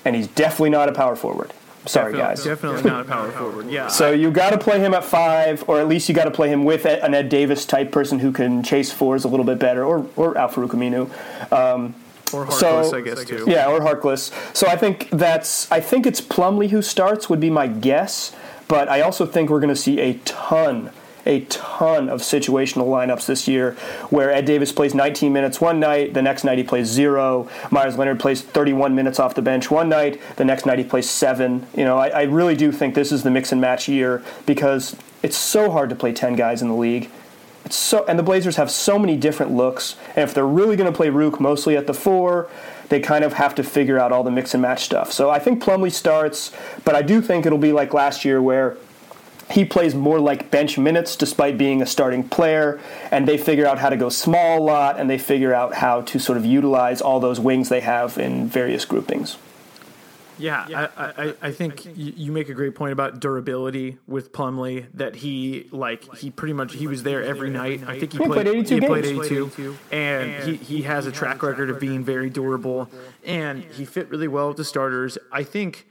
And 0.03 0.15
he's 0.15 0.27
definitely 0.27 0.69
not 0.69 0.89
a 0.89 0.93
power 0.93 1.15
forward. 1.15 1.51
Sorry, 1.87 2.13
Definitely- 2.13 2.35
guys. 2.35 2.43
Definitely 2.43 2.89
not 2.89 3.01
a 3.01 3.05
power 3.05 3.31
forward. 3.31 3.69
Yeah. 3.69 3.87
So 3.87 4.11
you 4.11 4.31
got 4.31 4.51
to 4.51 4.57
play 4.57 4.79
him 4.79 4.93
at 4.93 5.03
five, 5.03 5.63
or 5.67 5.79
at 5.79 5.87
least 5.87 6.09
you 6.09 6.15
got 6.15 6.25
to 6.25 6.31
play 6.31 6.49
him 6.49 6.63
with 6.65 6.85
an 6.85 7.13
Ed 7.13 7.29
Davis 7.29 7.65
type 7.65 7.91
person 7.91 8.19
who 8.19 8.31
can 8.31 8.63
chase 8.63 8.91
fours 8.91 9.23
a 9.23 9.27
little 9.27 9.45
bit 9.45 9.59
better, 9.59 9.83
or 9.85 10.05
or 10.15 10.37
Al-Farouq 10.37 10.69
Aminu. 10.69 11.53
Um, 11.53 11.93
or 12.33 12.49
so- 12.51 12.81
Harkless, 12.81 12.93
I 12.93 13.01
guess 13.01 13.23
too. 13.25 13.45
Yeah, 13.47 13.67
or 13.69 13.79
Harkless. 13.81 14.31
So 14.55 14.67
I 14.67 14.75
think 14.75 15.09
that's 15.11 15.71
I 15.71 15.79
think 15.79 16.05
it's 16.07 16.21
Plumlee 16.21 16.69
who 16.69 16.81
starts 16.81 17.29
would 17.29 17.39
be 17.39 17.49
my 17.49 17.67
guess, 17.67 18.35
but 18.67 18.89
I 18.89 19.01
also 19.01 19.25
think 19.25 19.49
we're 19.49 19.59
going 19.59 19.73
to 19.73 19.79
see 19.79 19.99
a 19.99 20.15
ton 20.25 20.89
a 21.25 21.41
ton 21.41 22.09
of 22.09 22.21
situational 22.21 22.87
lineups 22.87 23.25
this 23.25 23.47
year 23.47 23.71
where 24.09 24.31
Ed 24.31 24.45
Davis 24.45 24.71
plays 24.71 24.93
19 24.93 25.33
minutes 25.33 25.59
one 25.59 25.79
night, 25.79 26.13
the 26.13 26.21
next 26.21 26.43
night 26.43 26.57
he 26.57 26.63
plays 26.63 26.87
0, 26.87 27.49
Meyers 27.71 27.97
Leonard 27.97 28.19
plays 28.19 28.41
31 28.41 28.93
minutes 28.95 29.19
off 29.19 29.35
the 29.35 29.41
bench 29.41 29.71
one 29.71 29.89
night, 29.89 30.21
the 30.35 30.45
next 30.45 30.65
night 30.65 30.77
he 30.77 30.85
plays 30.85 31.09
7. 31.09 31.65
You 31.75 31.85
know, 31.85 31.97
I, 31.97 32.09
I 32.09 32.21
really 32.23 32.55
do 32.55 32.71
think 32.71 32.95
this 32.95 33.11
is 33.11 33.23
the 33.23 33.31
mix 33.31 33.51
and 33.51 33.59
match 33.59 33.87
year 33.87 34.23
because 34.45 34.95
it's 35.23 35.37
so 35.37 35.71
hard 35.71 35.89
to 35.89 35.95
play 35.95 36.13
10 36.13 36.35
guys 36.35 36.61
in 36.61 36.67
the 36.67 36.75
league. 36.75 37.09
It's 37.65 37.75
so 37.75 38.05
and 38.05 38.19
the 38.19 38.23
Blazers 38.23 38.57
have 38.57 38.69
so 38.69 38.99
many 38.99 39.17
different 39.17 39.51
looks, 39.51 39.95
and 40.09 40.19
if 40.19 40.35
they're 40.35 40.45
really 40.45 40.75
going 40.75 40.91
to 40.91 40.95
play 40.95 41.09
Rook 41.09 41.39
mostly 41.39 41.75
at 41.75 41.87
the 41.87 41.95
four, 41.95 42.47
they 42.89 42.99
kind 42.99 43.23
of 43.23 43.33
have 43.33 43.55
to 43.55 43.63
figure 43.63 43.97
out 43.97 44.11
all 44.11 44.23
the 44.23 44.29
mix 44.29 44.53
and 44.53 44.61
match 44.61 44.83
stuff. 44.83 45.11
So 45.11 45.31
I 45.31 45.39
think 45.39 45.63
Plumlee 45.63 45.91
starts, 45.91 46.51
but 46.83 46.93
I 46.93 47.01
do 47.01 47.21
think 47.21 47.47
it'll 47.47 47.57
be 47.57 47.71
like 47.71 47.91
last 47.91 48.23
year 48.23 48.39
where 48.39 48.77
he 49.51 49.63
plays 49.65 49.93
more 49.93 50.19
like 50.19 50.49
bench 50.51 50.77
minutes 50.77 51.15
despite 51.15 51.57
being 51.57 51.81
a 51.81 51.85
starting 51.85 52.27
player, 52.27 52.79
and 53.11 53.27
they 53.27 53.37
figure 53.37 53.65
out 53.67 53.77
how 53.79 53.89
to 53.89 53.97
go 53.97 54.09
small 54.09 54.59
a 54.59 54.63
lot, 54.63 54.99
and 54.99 55.09
they 55.09 55.17
figure 55.17 55.53
out 55.53 55.75
how 55.75 56.01
to 56.01 56.19
sort 56.19 56.37
of 56.37 56.45
utilize 56.45 57.01
all 57.01 57.19
those 57.19 57.39
wings 57.39 57.69
they 57.69 57.81
have 57.81 58.17
in 58.17 58.47
various 58.47 58.85
groupings. 58.85 59.37
Yeah, 60.37 60.89
I, 60.97 61.05
I, 61.27 61.33
I 61.43 61.51
think 61.53 61.83
y- 61.85 61.91
you 61.95 62.29
make 62.33 62.49
a 62.49 62.53
great 62.53 62.75
point 62.75 62.91
about 62.91 63.21
durability 63.21 63.99
with 64.05 64.33
Plumlee. 64.33 64.87
That 64.95 65.15
he 65.15 65.69
like 65.71 66.13
he 66.17 66.29
pretty 66.29 66.51
much 66.51 66.73
he 66.73 66.87
was 66.87 67.03
there 67.03 67.23
every 67.23 67.49
night. 67.49 67.83
I 67.87 67.97
think 67.99 68.11
he, 68.11 68.17
He 68.17 68.25
played 68.25 68.45
82 68.47 68.75
he 68.75 68.81
played 68.81 69.03
games. 69.05 69.25
82, 69.31 69.77
and 69.93 70.43
he, 70.43 70.55
he 70.57 70.81
has 70.81 71.05
a 71.07 71.11
track 71.13 71.41
record 71.41 71.69
of 71.69 71.79
being 71.79 72.03
very 72.03 72.29
durable, 72.29 72.89
and 73.23 73.63
he 73.63 73.85
fit 73.85 74.09
really 74.09 74.27
well 74.27 74.49
with 74.49 74.57
the 74.57 74.65
starters. 74.65 75.17
I 75.31 75.43
think. 75.43 75.87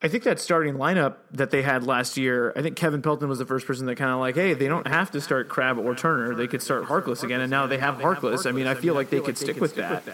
I 0.00 0.06
think 0.06 0.22
that 0.24 0.38
starting 0.38 0.74
lineup 0.74 1.16
that 1.32 1.50
they 1.50 1.62
had 1.62 1.82
last 1.82 2.16
year, 2.16 2.52
I 2.54 2.62
think 2.62 2.76
Kevin 2.76 3.02
Pelton 3.02 3.28
was 3.28 3.40
the 3.40 3.46
first 3.46 3.66
person 3.66 3.86
that 3.86 3.96
kind 3.96 4.12
of 4.12 4.20
like, 4.20 4.36
hey, 4.36 4.54
they 4.54 4.68
don't 4.68 4.86
have 4.86 5.10
to 5.10 5.20
start 5.20 5.48
Crabbe 5.48 5.76
or 5.78 5.96
Turner. 5.96 6.36
They 6.36 6.46
could 6.46 6.62
start 6.62 6.84
Harkless 6.84 7.24
again, 7.24 7.40
and 7.40 7.50
now 7.50 7.66
they 7.66 7.78
have 7.78 7.96
Harkless. 7.96 8.46
I 8.46 8.52
mean, 8.52 8.68
I 8.68 8.74
feel 8.74 8.94
like 8.94 9.10
they 9.10 9.20
could 9.20 9.36
stick 9.36 9.60
with 9.60 9.74
that. 9.74 10.04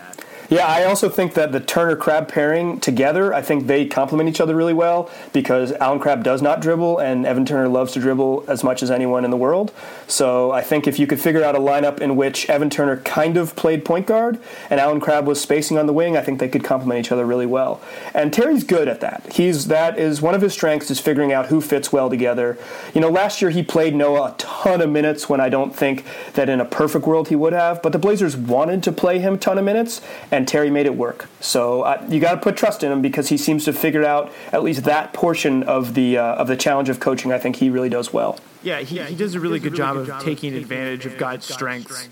Yeah, 0.50 0.66
I 0.66 0.84
also 0.84 1.08
think 1.08 1.32
that 1.34 1.52
the 1.52 1.60
Turner 1.60 1.96
Crabbe 1.96 2.28
pairing 2.28 2.78
together, 2.78 3.32
I 3.32 3.40
think 3.40 3.66
they 3.66 3.86
complement 3.86 4.28
each 4.28 4.42
other 4.42 4.54
really 4.54 4.74
well 4.74 5.10
because 5.32 5.72
Allen 5.72 5.98
Crabbe 5.98 6.22
does 6.22 6.42
not 6.42 6.60
dribble 6.60 6.98
and 6.98 7.24
Evan 7.24 7.46
Turner 7.46 7.68
loves 7.68 7.92
to 7.92 8.00
dribble 8.00 8.44
as 8.46 8.62
much 8.62 8.82
as 8.82 8.90
anyone 8.90 9.24
in 9.24 9.30
the 9.30 9.38
world. 9.38 9.72
So 10.06 10.52
I 10.52 10.60
think 10.60 10.86
if 10.86 10.98
you 10.98 11.06
could 11.06 11.18
figure 11.18 11.42
out 11.42 11.54
a 11.54 11.58
lineup 11.58 12.00
in 12.00 12.14
which 12.14 12.50
Evan 12.50 12.68
Turner 12.68 12.98
kind 12.98 13.38
of 13.38 13.56
played 13.56 13.86
point 13.86 14.06
guard 14.06 14.38
and 14.68 14.80
Allen 14.80 15.00
Crabbe 15.00 15.26
was 15.26 15.40
spacing 15.40 15.78
on 15.78 15.86
the 15.86 15.94
wing, 15.94 16.14
I 16.14 16.20
think 16.20 16.40
they 16.40 16.48
could 16.48 16.62
complement 16.62 17.00
each 17.00 17.10
other 17.10 17.24
really 17.24 17.46
well. 17.46 17.80
And 18.12 18.30
Terry's 18.30 18.64
good 18.64 18.86
at 18.86 19.00
that. 19.00 19.32
He's 19.32 19.68
that 19.68 19.98
is 19.98 20.20
one 20.20 20.34
of 20.34 20.42
his 20.42 20.52
strengths 20.52 20.90
is 20.90 21.00
figuring 21.00 21.32
out 21.32 21.46
who 21.46 21.62
fits 21.62 21.90
well 21.90 22.10
together. 22.10 22.58
You 22.92 23.00
know, 23.00 23.08
last 23.08 23.40
year 23.40 23.50
he 23.50 23.62
played 23.62 23.94
Noah 23.94 24.32
a 24.32 24.34
ton 24.36 24.82
of 24.82 24.90
minutes 24.90 25.26
when 25.26 25.40
I 25.40 25.48
don't 25.48 25.74
think 25.74 26.04
that 26.34 26.50
in 26.50 26.60
a 26.60 26.66
perfect 26.66 27.06
world 27.06 27.28
he 27.28 27.36
would 27.36 27.54
have, 27.54 27.80
but 27.80 27.92
the 27.92 27.98
Blazers 27.98 28.36
wanted 28.36 28.82
to 28.82 28.92
play 28.92 29.18
him 29.20 29.34
a 29.34 29.38
ton 29.38 29.56
of 29.56 29.64
minutes 29.64 30.02
and 30.34 30.43
Terry 30.44 30.70
made 30.70 30.86
it 30.86 30.94
work. 30.94 31.28
So 31.40 31.82
uh, 31.82 32.04
you 32.08 32.20
got 32.20 32.34
to 32.34 32.40
put 32.40 32.56
trust 32.56 32.82
in 32.82 32.92
him 32.92 33.02
because 33.02 33.28
he 33.28 33.36
seems 33.36 33.64
to 33.64 33.72
figure 33.72 34.04
out 34.04 34.32
at 34.52 34.62
least 34.62 34.84
that 34.84 35.12
portion 35.12 35.62
of 35.64 35.94
the 35.94 36.18
uh, 36.18 36.34
of 36.36 36.48
the 36.48 36.56
challenge 36.56 36.88
of 36.88 37.00
coaching. 37.00 37.32
I 37.32 37.38
think 37.38 37.56
he 37.56 37.70
really 37.70 37.88
does 37.88 38.12
well. 38.12 38.38
Yeah, 38.62 38.80
he, 38.80 38.98
he 39.02 39.14
does 39.14 39.34
a 39.34 39.40
really 39.40 39.58
good 39.58 39.74
job 39.74 39.96
of 39.96 40.10
taking 40.22 40.54
advantage 40.54 41.04
of 41.06 41.18
guys' 41.18 41.44
strengths 41.44 42.08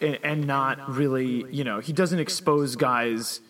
and, 0.00 0.18
and 0.22 0.46
not 0.46 0.90
really, 0.90 1.44
you 1.50 1.64
know, 1.64 1.80
he 1.80 1.92
doesn't 1.92 2.18
expose 2.18 2.76
guys 2.76 3.40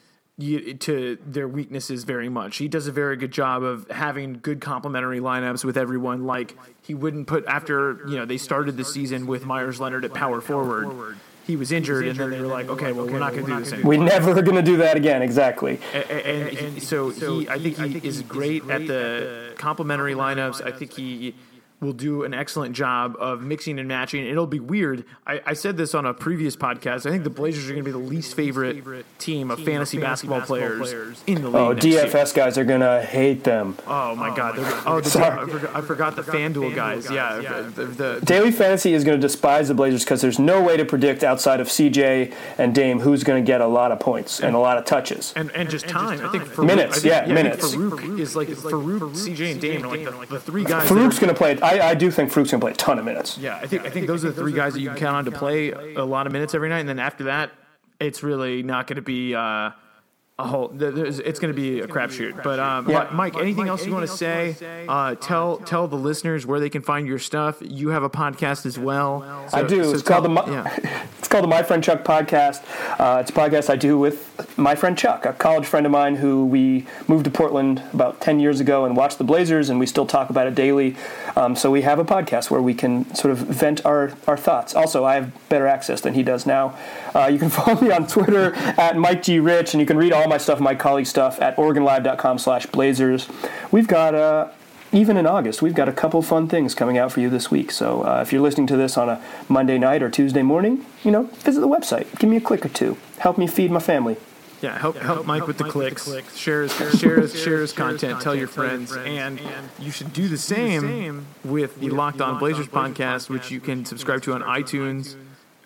to 0.40 1.18
their 1.26 1.46
weaknesses 1.46 2.04
very 2.04 2.28
much. 2.28 2.56
He 2.56 2.66
does 2.66 2.86
a 2.86 2.92
very 2.92 3.16
good 3.16 3.30
job 3.30 3.62
of 3.62 3.88
having 3.90 4.40
good 4.42 4.60
complementary 4.60 5.20
lineups 5.20 5.64
with 5.64 5.76
everyone. 5.76 6.24
Like 6.24 6.56
he 6.82 6.94
wouldn't 6.94 7.26
put 7.26 7.44
after 7.46 8.00
you 8.08 8.16
know 8.16 8.24
they 8.24 8.38
started 8.38 8.76
the 8.76 8.84
season 8.84 9.26
with 9.26 9.44
Meyers 9.44 9.80
Leonard 9.80 10.04
at 10.04 10.14
power 10.14 10.40
forward. 10.40 11.16
He 11.46 11.56
was 11.56 11.72
injured, 11.72 12.06
and 12.06 12.18
then 12.18 12.30
they 12.30 12.40
were 12.40 12.46
like, 12.46 12.68
okay, 12.68 12.92
well, 12.92 13.06
we're 13.06 13.18
not 13.18 13.32
going 13.32 13.46
to 13.46 13.52
do 13.52 13.58
this 13.58 13.72
anymore. 13.72 13.88
We're 13.90 14.04
never 14.04 14.30
are 14.30 14.42
going 14.42 14.56
to 14.56 14.62
do 14.62 14.76
that 14.78 14.96
again. 14.96 15.22
Exactly. 15.22 15.80
And, 15.92 16.10
and, 16.10 16.58
and 16.58 16.82
so 16.82 17.10
he, 17.10 17.48
I 17.48 17.58
think 17.58 17.78
he 17.78 18.06
is 18.06 18.22
great 18.22 18.68
at 18.70 18.86
the 18.86 19.52
complementary 19.56 20.14
lineups. 20.14 20.64
I 20.64 20.70
think 20.70 20.92
he 20.92 21.34
will 21.82 21.92
do 21.92 22.24
an 22.24 22.32
excellent 22.32 22.74
job 22.74 23.16
of 23.18 23.42
mixing 23.42 23.78
and 23.78 23.88
matching. 23.88 24.24
It'll 24.24 24.46
be 24.46 24.60
weird. 24.60 25.04
I, 25.26 25.40
I 25.46 25.52
said 25.54 25.76
this 25.76 25.94
on 25.94 26.06
a 26.06 26.14
previous 26.14 26.56
podcast. 26.56 27.06
I 27.06 27.10
think 27.10 27.24
the 27.24 27.30
Blazers 27.30 27.68
are 27.68 27.72
going 27.72 27.84
to 27.84 27.88
be 27.88 27.92
the 27.92 27.98
least 27.98 28.34
favorite 28.34 29.04
team 29.18 29.50
of 29.50 29.60
fantasy 29.62 29.98
basketball 29.98 30.40
players 30.42 31.22
in 31.26 31.42
the 31.42 31.48
oh, 31.48 31.50
league. 31.50 31.54
Oh, 31.54 31.72
next 31.72 31.84
year. 31.86 32.04
DFS 32.06 32.34
guys 32.34 32.58
are 32.58 32.64
gonna 32.64 33.02
hate 33.02 33.44
them. 33.44 33.76
Oh 33.86 34.14
my 34.14 34.30
oh, 34.30 34.34
God! 34.34 34.56
They're- 34.56 34.82
Oh, 34.86 35.00
the, 35.00 35.10
Sorry. 35.10 35.38
I, 35.38 35.46
forgot, 35.46 35.76
I 35.76 35.80
forgot 35.80 36.16
the 36.16 36.22
FanDuel 36.22 36.74
guys. 36.74 37.10
Yeah, 37.10 37.70
the, 37.74 37.84
the, 37.84 38.20
Daily 38.24 38.50
Fantasy 38.50 38.94
is 38.94 39.04
going 39.04 39.18
to 39.18 39.20
despise 39.20 39.68
the 39.68 39.74
Blazers 39.74 40.04
because 40.04 40.20
there's 40.20 40.38
no 40.38 40.62
way 40.62 40.76
to 40.76 40.84
predict 40.84 41.22
outside 41.22 41.60
of 41.60 41.68
CJ 41.68 42.34
and 42.58 42.74
Dame 42.74 43.00
who's 43.00 43.24
going 43.24 43.42
to 43.42 43.46
get 43.46 43.60
a 43.60 43.66
lot 43.66 43.92
of 43.92 44.00
points 44.00 44.40
and 44.40 44.54
a 44.54 44.58
lot 44.58 44.78
of 44.78 44.84
touches. 44.84 45.32
and, 45.36 45.50
and 45.52 45.70
just 45.70 45.88
time. 45.88 46.24
I 46.24 46.28
think 46.30 46.44
Farouq, 46.44 46.66
Minutes, 46.66 46.98
I 46.98 47.00
think, 47.00 47.04
yeah, 47.06 47.18
I 47.18 47.24
think 47.24 47.34
minutes. 47.34 47.74
Farouq 47.74 48.18
is 48.18 48.36
like 48.36 48.48
Farouq, 48.48 49.00
CJ, 49.14 49.52
and 49.52 49.60
Dame 49.60 49.84
are 49.84 49.88
like 49.88 50.28
the, 50.28 50.34
the 50.34 50.40
three 50.40 50.64
guys. 50.64 50.88
that 50.88 50.94
Farouq's 50.94 51.18
going 51.18 51.32
to 51.32 51.38
play. 51.38 51.58
I, 51.80 51.90
I 51.90 51.94
do 51.94 52.10
think 52.10 52.30
Farouq's 52.30 52.50
going 52.50 52.60
to 52.60 52.64
play 52.64 52.72
a 52.72 52.74
ton 52.74 52.98
of 52.98 53.04
minutes. 53.04 53.38
Yeah, 53.38 53.56
I 53.56 53.66
think 53.66 53.84
I 53.84 53.90
think 53.90 54.06
those 54.06 54.24
are 54.24 54.30
the 54.30 54.40
three 54.40 54.52
guys 54.52 54.74
that 54.74 54.80
you 54.80 54.88
can 54.90 54.98
count 54.98 55.16
on 55.16 55.24
to 55.26 55.32
play 55.32 55.70
a 55.70 56.04
lot 56.04 56.26
of 56.26 56.32
minutes 56.32 56.54
every 56.54 56.68
night, 56.68 56.80
and 56.80 56.88
then 56.88 56.98
after 56.98 57.24
that, 57.24 57.50
it's 58.00 58.22
really 58.22 58.62
not 58.62 58.86
going 58.86 58.96
to 58.96 59.02
be 59.02 59.34
uh, 59.34 59.70
a 60.42 60.46
whole. 60.46 60.68
there's- 60.72 61.18
It's 61.18 61.38
going 61.38 61.54
to 61.54 61.60
be 61.60 61.80
a 61.80 61.86
crapshoot. 61.86 62.42
But 62.42 62.58
um, 62.58 62.88
Yeah. 62.90 63.08
Mike, 63.12 63.36
anything 63.36 63.68
else 63.68 63.86
you 63.86 63.92
want 63.92 64.08
to 64.08 64.16
say? 64.16 64.56
Uh, 64.88 65.14
tell 65.16 65.58
tell 65.58 65.88
the 65.88 65.96
listeners 65.96 66.46
where 66.46 66.60
they 66.60 66.70
can 66.70 66.82
find 66.82 67.06
your 67.06 67.18
stuff. 67.18 67.56
You 67.60 67.88
have 67.90 68.02
a 68.02 68.10
podcast 68.10 68.66
as 68.66 68.78
well. 68.78 69.22
I 69.52 69.62
do. 69.62 69.84
so 69.84 69.92
it's 69.92 70.02
called 70.02 70.24
the 70.24 70.34
tell- 70.34 70.46
My, 70.46 70.52
yeah. 70.52 71.04
it's 71.18 71.28
called 71.28 71.44
the 71.44 71.48
My 71.48 71.62
Friend 71.62 71.82
Chuck 71.82 72.04
podcast. 72.04 72.62
Uh, 73.00 73.18
it's 73.20 73.30
a 73.30 73.34
podcast 73.34 73.70
I 73.70 73.76
do 73.76 73.98
with 73.98 74.28
my 74.58 74.74
friend 74.74 74.96
Chuck, 74.98 75.24
a 75.24 75.32
college 75.32 75.66
friend 75.66 75.86
of 75.86 75.92
mine 75.92 76.16
who 76.16 76.44
we 76.46 76.86
moved 77.08 77.24
to 77.24 77.30
Portland 77.30 77.82
about 77.92 78.20
ten 78.20 78.40
years 78.40 78.60
ago 78.60 78.84
and 78.84 78.96
watched 78.96 79.18
the 79.18 79.24
Blazers, 79.24 79.68
and 79.70 79.78
we 79.80 79.86
still 79.86 80.06
talk 80.06 80.30
about 80.30 80.46
it 80.46 80.54
daily. 80.54 80.96
Um, 81.36 81.56
so 81.56 81.70
we 81.70 81.82
have 81.82 81.98
a 81.98 82.04
podcast 82.04 82.50
where 82.50 82.60
we 82.60 82.74
can 82.74 83.14
sort 83.14 83.32
of 83.32 83.38
vent 83.38 83.84
our, 83.86 84.12
our 84.26 84.36
thoughts. 84.36 84.74
Also, 84.74 85.04
I 85.04 85.14
have 85.14 85.32
better 85.48 85.66
access 85.66 86.00
than 86.00 86.14
he 86.14 86.22
does 86.22 86.44
now. 86.46 86.76
Uh, 87.14 87.26
you 87.32 87.38
can 87.38 87.48
follow 87.58 87.80
me 87.80 87.90
on 87.90 88.06
Twitter 88.06 88.52
at 88.54 88.96
Mike 88.96 89.22
G 89.22 89.38
Rich, 89.38 89.74
and 89.74 89.80
you 89.80 89.86
can 89.86 89.96
read 89.96 90.12
all 90.12 90.28
my 90.32 90.38
stuff, 90.38 90.60
my 90.60 90.74
colleague 90.74 91.06
stuff, 91.06 91.40
at 91.42 91.56
OregonLive.com 91.56 92.38
slash 92.38 92.66
Blazers. 92.66 93.28
We've 93.70 93.86
got. 93.86 94.14
Uh, 94.14 94.48
even 94.94 95.16
in 95.16 95.26
August, 95.26 95.62
we've 95.62 95.74
got 95.74 95.88
a 95.88 95.92
couple 95.92 96.20
fun 96.20 96.48
things 96.48 96.74
coming 96.74 96.98
out 96.98 97.10
for 97.10 97.20
you 97.20 97.30
this 97.30 97.50
week. 97.50 97.70
So 97.70 98.02
uh, 98.02 98.20
if 98.20 98.30
you're 98.30 98.42
listening 98.42 98.66
to 98.66 98.76
this 98.76 98.98
on 98.98 99.08
a 99.08 99.22
Monday 99.48 99.78
night 99.78 100.02
or 100.02 100.10
Tuesday 100.10 100.42
morning, 100.42 100.84
you 101.02 101.10
know, 101.10 101.22
visit 101.22 101.60
the 101.60 101.68
website. 101.68 102.18
Give 102.18 102.28
me 102.28 102.36
a 102.36 102.42
click 102.42 102.66
or 102.66 102.68
two. 102.68 102.98
Help 103.16 103.38
me 103.38 103.46
feed 103.46 103.70
my 103.70 103.80
family. 103.80 104.18
Yeah, 104.60 104.76
help 104.76 104.96
help 104.98 105.24
Mike 105.24 105.46
with 105.46 105.56
the 105.56 105.64
clicks. 105.64 106.10
Share 106.36 106.64
his 106.64 106.74
share 107.00 107.18
his 107.18 107.42
share 107.42 107.62
his 107.62 107.72
content. 107.72 108.20
Tell 108.20 108.34
your 108.34 108.48
friends, 108.48 108.94
and 108.94 109.40
you 109.78 109.90
should 109.90 110.12
do 110.12 110.28
the 110.28 110.36
same 110.36 111.26
with 111.42 111.80
the 111.80 111.88
Locked 111.88 112.20
On 112.20 112.38
Blazers 112.38 112.68
podcast, 112.68 113.30
which 113.30 113.50
you 113.50 113.60
can 113.60 113.86
subscribe 113.86 114.20
to 114.24 114.34
on 114.34 114.42
iTunes, 114.42 115.16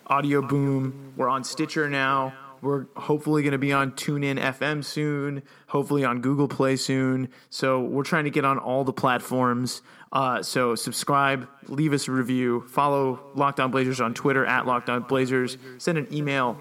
Audio 0.06 0.40
Boom. 0.40 1.12
We're 1.16 1.28
on 1.28 1.42
Stitcher 1.42 1.90
now. 1.90 2.32
We're 2.62 2.86
hopefully 2.96 3.42
going 3.42 3.52
to 3.52 3.58
be 3.58 3.72
on 3.72 3.92
TuneIn 3.92 4.38
FM 4.40 4.84
soon. 4.84 5.42
Hopefully 5.68 6.04
on 6.04 6.20
Google 6.20 6.48
Play 6.48 6.76
soon. 6.76 7.28
So 7.50 7.80
we're 7.80 8.04
trying 8.04 8.24
to 8.24 8.30
get 8.30 8.44
on 8.44 8.58
all 8.58 8.84
the 8.84 8.92
platforms. 8.92 9.82
Uh, 10.12 10.42
so 10.42 10.74
subscribe, 10.74 11.48
leave 11.68 11.92
us 11.92 12.08
a 12.08 12.12
review, 12.12 12.64
follow 12.68 13.20
Locked 13.34 13.60
On 13.60 13.70
Blazers 13.70 14.00
on 14.00 14.14
Twitter 14.14 14.46
at 14.46 14.64
Locked 14.66 14.88
On 14.88 15.02
Blazers. 15.02 15.58
Send 15.78 15.98
an 15.98 16.06
email 16.12 16.58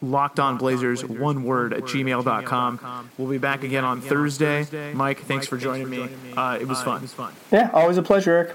locked 0.00 0.38
on 0.38 0.56
blazers 0.58 1.04
one 1.04 1.42
word 1.42 1.72
at 1.72 1.82
gmail.com 1.82 3.10
we'll 3.18 3.28
be 3.28 3.36
back 3.38 3.64
again 3.64 3.84
on 3.84 4.00
thursday 4.00 4.92
mike 4.94 5.20
thanks 5.22 5.46
for 5.46 5.56
joining 5.56 5.90
me 5.90 6.08
uh, 6.36 6.56
it 6.60 6.68
was 6.68 6.80
fun 6.82 7.00
Yeah, 7.50 7.70
always 7.72 7.96
a 7.96 8.02
pleasure, 8.02 8.30
Eric. 8.32 8.54